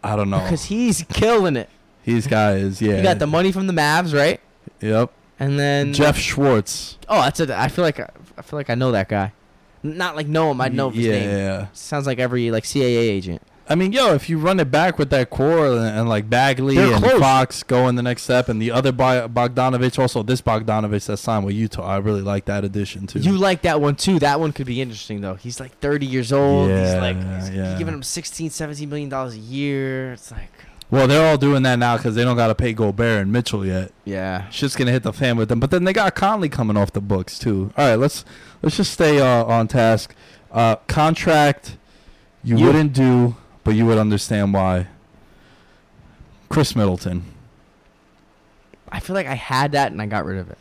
[0.02, 0.40] I don't know.
[0.40, 1.70] Because he's killing it.
[2.04, 2.96] These guys, yeah.
[2.96, 4.40] You got the money from the Mavs, right?
[4.80, 5.12] Yep.
[5.38, 6.98] And then Jeff Schwartz.
[7.08, 7.56] Oh, that's a.
[7.56, 9.32] I feel like I feel like I know that guy.
[9.84, 10.60] Not like know him.
[10.60, 11.30] I know his yeah, name.
[11.30, 11.66] yeah.
[11.74, 13.42] Sounds like every like CAA agent.
[13.68, 16.74] I mean, yo, if you run it back with that core and, and like Bagley
[16.74, 17.20] They're and close.
[17.20, 21.46] Fox going the next step, and the other Bo- Bogdanovich, also this Bogdanovich that signed
[21.46, 23.20] with Utah, I really like that addition too.
[23.20, 24.18] You like that one too.
[24.18, 25.34] That one could be interesting though.
[25.34, 26.68] He's like 30 years old.
[26.70, 27.78] Yeah, he's like he's yeah.
[27.78, 30.12] giving him 16, 17 million dollars a year.
[30.14, 30.50] It's like
[30.90, 33.64] well, they're all doing that now because they don't got to pay Gobert and Mitchell
[33.64, 33.92] yet.
[34.04, 34.50] yeah.
[34.50, 35.58] Shit's gonna hit the fan with them.
[35.58, 37.72] But then they got Conley coming off the books too.
[37.78, 38.24] All right, let's
[38.60, 40.14] let's just stay uh, on task.
[40.50, 41.78] Uh, contract
[42.44, 44.88] you, You- wouldn't do, but you would understand why.
[46.48, 47.24] Khris Middleton.
[48.90, 50.58] I feel like I had that and I got rid of it.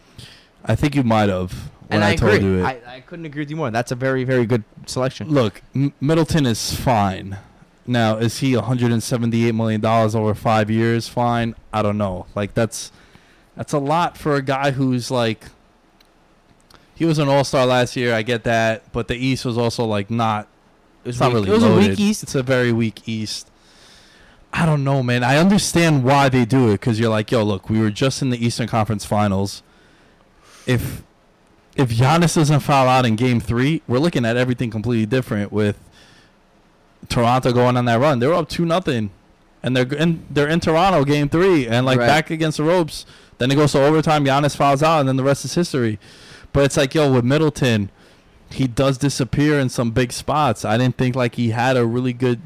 [0.64, 1.52] I think you might have
[1.88, 2.48] when and I, I, told agree.
[2.48, 2.64] you it.
[2.64, 3.72] I, I couldn't agree with you more.
[3.72, 5.30] That's a very, very good selection.
[5.30, 7.38] Look, M- Middleton is fine.
[7.86, 11.08] Now, is he 178 million dollars over five years?
[11.08, 11.56] Fine.
[11.74, 12.28] I don't know.
[12.36, 12.92] Like that's
[13.58, 15.46] that's a lot for a guy who's like
[16.96, 18.14] he was an All Star last year.
[18.14, 20.48] I get that, but the East was also like not.
[21.04, 21.46] It was It's not weak.
[21.46, 21.50] really.
[21.50, 22.24] It was a weak East.
[22.24, 23.48] It's a very weak East.
[24.54, 25.24] I don't know, man.
[25.24, 28.30] I understand why they do it because you're like, yo, look, we were just in
[28.32, 29.64] the Eastern Conference Finals.
[30.68, 31.04] If
[31.76, 35.52] if Giannis doesn't foul out in Game Three, we're looking at everything completely different.
[35.52, 35.78] With
[37.10, 39.10] Toronto going on that run, they're up two nothing,
[39.64, 42.08] and they're in they're in Toronto Game Three, and like Right.
[42.08, 43.06] back against the ropes.
[43.38, 44.24] Then it goes to overtime.
[44.26, 45.98] Giannis fouls out, and then the rest is history.
[46.54, 47.90] But it's like, yo, with Middleton,
[48.54, 50.64] he does disappear in some big spots.
[50.66, 52.42] I didn't think like he had a really good.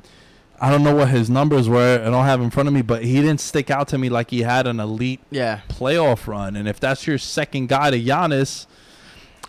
[0.59, 2.01] I don't know what his numbers were.
[2.01, 4.29] I don't have in front of me, but he didn't stick out to me like
[4.31, 5.59] he had an elite Yeah.
[5.67, 6.55] playoff run.
[6.55, 8.65] And if that's your second guy to Giannis,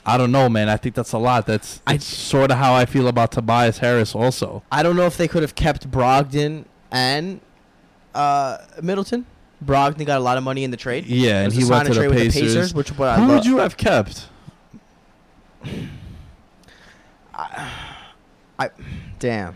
[0.05, 0.69] I don't know, man.
[0.69, 1.47] I think that's a lot.
[1.47, 4.65] That's I- sort of how I feel about Tobias Harris, also.
[4.73, 7.41] I don't know if they could have kept Brogdon and
[8.15, 9.27] uh, Middleton.
[9.65, 11.07] Brogdon got a lot of money in the trade.
[11.07, 12.75] Yeah, and he a went to the trade with Pacers.
[12.75, 14.27] which what I Who lo- would you have kept?
[17.37, 17.71] I,
[18.59, 18.71] I
[19.19, 19.55] damn.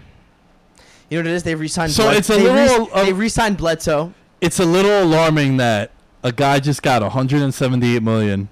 [1.09, 1.43] You know what it is?
[1.43, 1.91] They re-signed.
[1.93, 4.13] So Bled- it's a they little Re- of- they re-signed Bledsoe.
[4.41, 5.91] It's a little alarming that
[6.23, 8.49] a guy just got 178 million,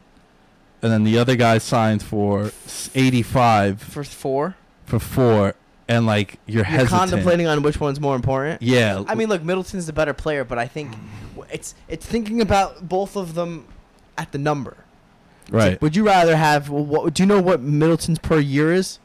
[0.82, 2.50] and then the other guy signed for
[2.94, 4.56] 85 for four.
[4.84, 5.54] for four,
[5.86, 6.90] and like you're, You're hesitant.
[7.00, 8.60] contemplating on which one's more important.
[8.62, 10.92] Yeah, I mean, look, Middleton's the better player, but I think
[11.52, 13.66] it's it's thinking about both of them
[14.18, 14.76] at the number.
[15.50, 15.80] right.
[15.80, 16.68] Would you rather have?
[16.70, 18.98] well, What, do you know what Middleton's per year is?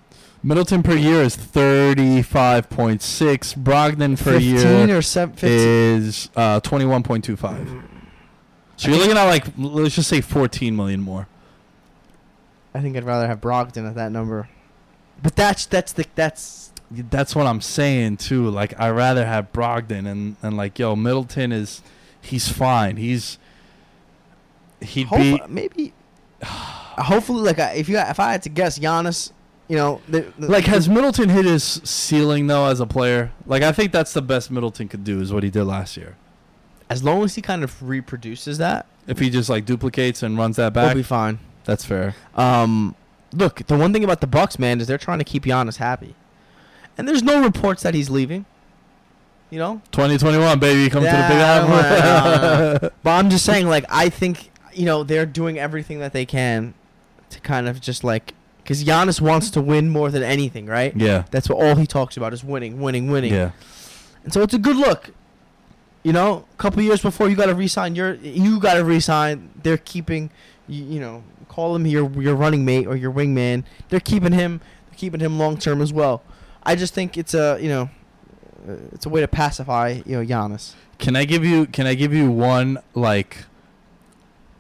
[0.46, 3.58] Middleton per year is 35.6.
[3.58, 5.34] Brogdon per Fifteen year or seven?
[5.36, 6.02] Fifteen.
[6.02, 7.82] is uh, 21.25.
[8.76, 11.30] So you're looking at like let's just say 14 million more.
[12.74, 14.50] I think I'd rather have Brogdon at that number.
[15.22, 18.50] But that's that's the that's That's what I'm saying too.
[18.50, 21.82] Like I rather have Brogdon and and like yo Middleton is
[22.20, 22.98] he's fine.
[22.98, 23.38] He's
[24.82, 25.94] he'd hope, be maybe.
[26.44, 29.32] Hopefully, like if you if I had to guess, Giannis,
[29.68, 33.32] you know, the, the, like has Middleton hit his ceiling though as a player?
[33.46, 36.16] Like I think that's the best Middleton could do is what he did last year.
[36.90, 40.58] as long as he kind of reproduces that, If he just like duplicates and runs
[40.58, 41.40] that back, we'll be fine.
[41.66, 42.14] that's fair.
[42.36, 42.96] Um,
[43.34, 46.14] look, the one thing about the Bucks, man, is they're trying to keep Giannis happy,
[46.98, 48.46] and there's no reports that he's leaving.
[49.50, 52.90] You know, 2021 baby, come Yeah, to the Big I don't wanna- Apple.
[53.04, 56.74] but I'm just saying, like, I think you know they're doing everything that they can
[57.30, 58.34] to kind of just like,
[58.64, 60.96] because Giannis wants to win more than anything, right?
[60.96, 63.34] yeah, That's what all he talks about is winning, winning, winning.
[63.34, 63.52] yeah.
[64.24, 65.12] And so it's a good look.
[66.04, 69.50] You know, a couple years before you got to resign your, you got to resign.
[69.62, 70.30] They're keeping,
[70.68, 73.64] you, you know, call him your your running mate or your wingman.
[73.90, 74.60] They're keeping him,
[74.90, 76.22] they're keeping him long term as well.
[76.64, 77.90] I just think it's a, you know,
[78.68, 80.74] uh, it's a way to pacify, you know, Giannis.
[81.00, 81.66] Can I give you?
[81.68, 83.46] Can I give you one like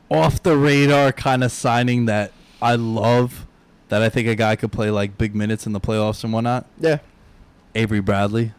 [0.09, 2.31] off the radar kind of signing that
[2.61, 3.45] I love?
[3.93, 6.65] That I think a guy could play like big minutes in the playoffs and whatnot.
[6.79, 6.97] Yeah.
[7.75, 8.53] Avery Bradley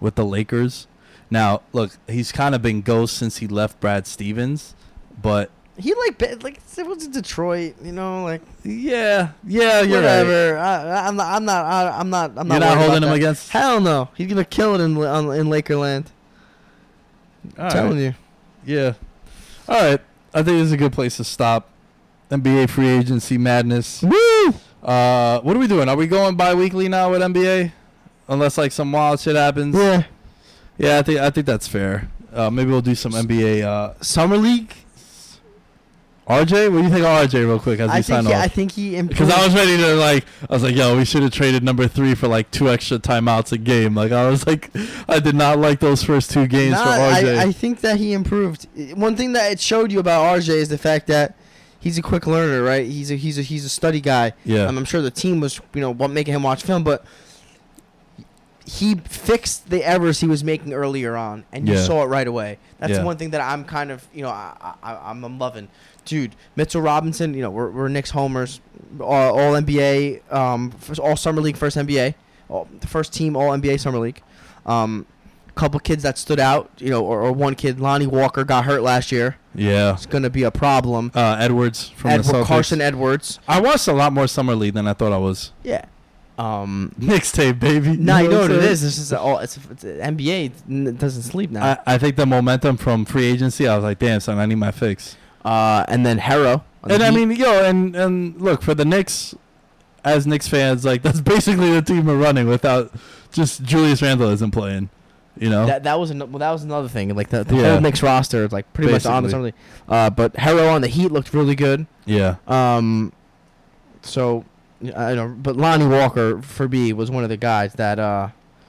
[0.00, 0.86] with the Lakers.
[1.30, 4.74] Now, look, he's kind of been ghost since he left Brad Stevens,
[5.22, 10.18] but He like like it was in Detroit, you know, like yeah, yeah, you're right.
[10.22, 10.58] whatever.
[10.58, 11.34] I, I'm not.
[11.34, 11.64] I'm not.
[11.64, 12.32] I, I'm not.
[12.36, 13.16] I'm You're not, not holding him that.
[13.16, 13.48] against.
[13.48, 14.10] Hell no.
[14.14, 16.08] He's gonna kill it in on, in Lakerland.
[17.58, 18.14] All telling right.
[18.66, 18.74] you.
[18.74, 18.92] Yeah.
[19.66, 20.00] All right.
[20.34, 21.70] I think this is a good place to stop.
[22.30, 24.02] NBA free agency madness.
[24.02, 24.54] Woo!
[24.82, 25.88] Uh, what are we doing?
[25.88, 27.72] Are we going bi-weekly now with NBA?
[28.28, 29.74] Unless like some wild shit happens.
[29.76, 30.04] Yeah.
[30.76, 32.10] Yeah, I think I think that's fair.
[32.32, 33.62] Uh, maybe we'll do some NBA.
[33.62, 34.74] Uh, Summer League.
[36.26, 38.34] RJ, what do you think of RJ real quick as we I sign think.
[38.34, 39.02] He, I think he.
[39.02, 41.86] Because I was ready to like, I was like, yo, we should have traded number
[41.86, 43.94] three for like two extra timeouts a game.
[43.94, 44.70] Like I was like,
[45.06, 47.38] I did not like those first two games Nah, for RJ.
[47.38, 48.66] I, I think that he improved.
[48.96, 51.36] One thing that it showed you about RJ is the fact that
[51.84, 52.84] he's a quick learner, right?
[52.86, 54.32] He's a he's a he's a study guy.
[54.44, 57.04] yeah, Um, I'm sure the team was you know making him watch film, but
[58.66, 61.82] he fixed the errors he was making earlier on, and you Yeah.
[61.84, 62.58] saw it right away.
[62.80, 63.04] That's Yeah.
[63.04, 65.68] one thing that I'm kind of you know I, I I'm, I'm loving,
[66.06, 66.34] dude.
[66.56, 68.60] Mitchell Robinson, you know we're we're Knicks homers,
[69.00, 72.14] all, all NBA, um, first, all summer league, first NBA,
[72.48, 74.22] all, the first team all NBA summer league.
[74.64, 75.04] Um,
[75.54, 78.82] couple kids that stood out, you know, or, or one kid, Lonnie Walker, got hurt
[78.82, 79.36] last year.
[79.54, 79.94] yeah.
[79.94, 81.10] It's gonna be a problem.
[81.14, 82.46] Uh, Edwards from the Edward Celtics.
[82.46, 85.52] Carson Edwards, I watched a lot more summer league than I thought I was.
[85.62, 85.84] yeah.
[86.36, 87.96] Um, Mixtape, baby.
[87.96, 88.70] now you know what I'm it saying?
[88.70, 89.38] This is all.
[89.38, 90.50] It's, it's NBA.
[90.88, 91.64] It doesn't sleep now.
[91.86, 94.56] I, I think the momentum from free agency, I was like, damn, son, I need
[94.56, 95.16] my fix.
[95.44, 96.62] Uh, and then Herro.
[96.82, 99.36] on the And I mean, yo, and and look for the Knicks,
[100.04, 102.90] as Knicks fans, like that's basically the team we're running without
[103.30, 104.90] just Julius Randle isn't playing.
[105.38, 107.14] You know, that that was an, well, that was another thing.
[107.16, 107.72] Like the, the Yeah.
[107.72, 109.50] whole Knicks roster, is like pretty much on Basically.
[109.50, 109.54] something.
[109.88, 111.86] Uh, but Herro on the Heat looked really good.
[112.04, 113.12] yeah, Um,
[114.02, 114.44] so
[114.82, 118.28] I don't know, but Lonnie Walker for me was one of the guys that uh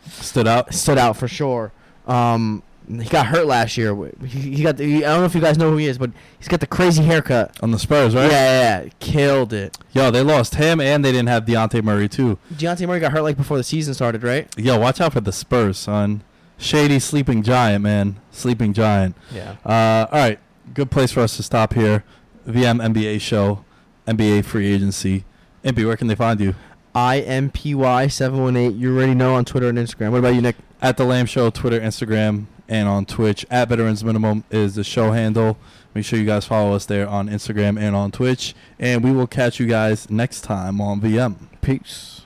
[0.09, 0.73] stood out.
[0.73, 1.71] stood out for sure.
[2.07, 3.95] Um, he got hurt last year.
[4.23, 4.77] He, he got.
[4.77, 6.67] The, I don't know if you guys know who he is, but he's got the
[6.67, 7.57] crazy haircut.
[7.63, 8.31] On the Spurs, Yeah, right?
[8.31, 9.75] yeah, yeah, killed it.
[9.93, 12.37] Yo, they lost him, and they didn't have Dejounte Murray too.
[12.53, 14.47] Dejounte Murray got hurt like before the season started, right?
[14.55, 16.21] Yo, watch out for the Spurs, son.
[16.57, 18.17] Shady sleeping giant, man.
[18.31, 19.15] Sleeping giant.
[19.33, 19.55] Yeah.
[19.65, 20.39] Uh, all right,
[20.73, 22.03] good place for us to stop here.
[22.47, 23.65] VM NBA show,
[24.07, 25.25] NBA free agency.
[25.63, 26.55] Impy, where can they find you?
[26.93, 28.73] I M P Y seven one eight.
[28.75, 30.11] You already know on Twitter and Instagram.
[30.11, 30.55] What about you, Nick?
[30.81, 33.45] At the Lamb Show, Twitter, Instagram, and on Twitch.
[33.49, 35.57] At Veterans Minimum is the show handle.
[35.93, 38.53] Make sure you guys follow us there on Instagram and on Twitch.
[38.79, 41.35] And we will catch you guys next time on VM.
[41.61, 42.24] Peace.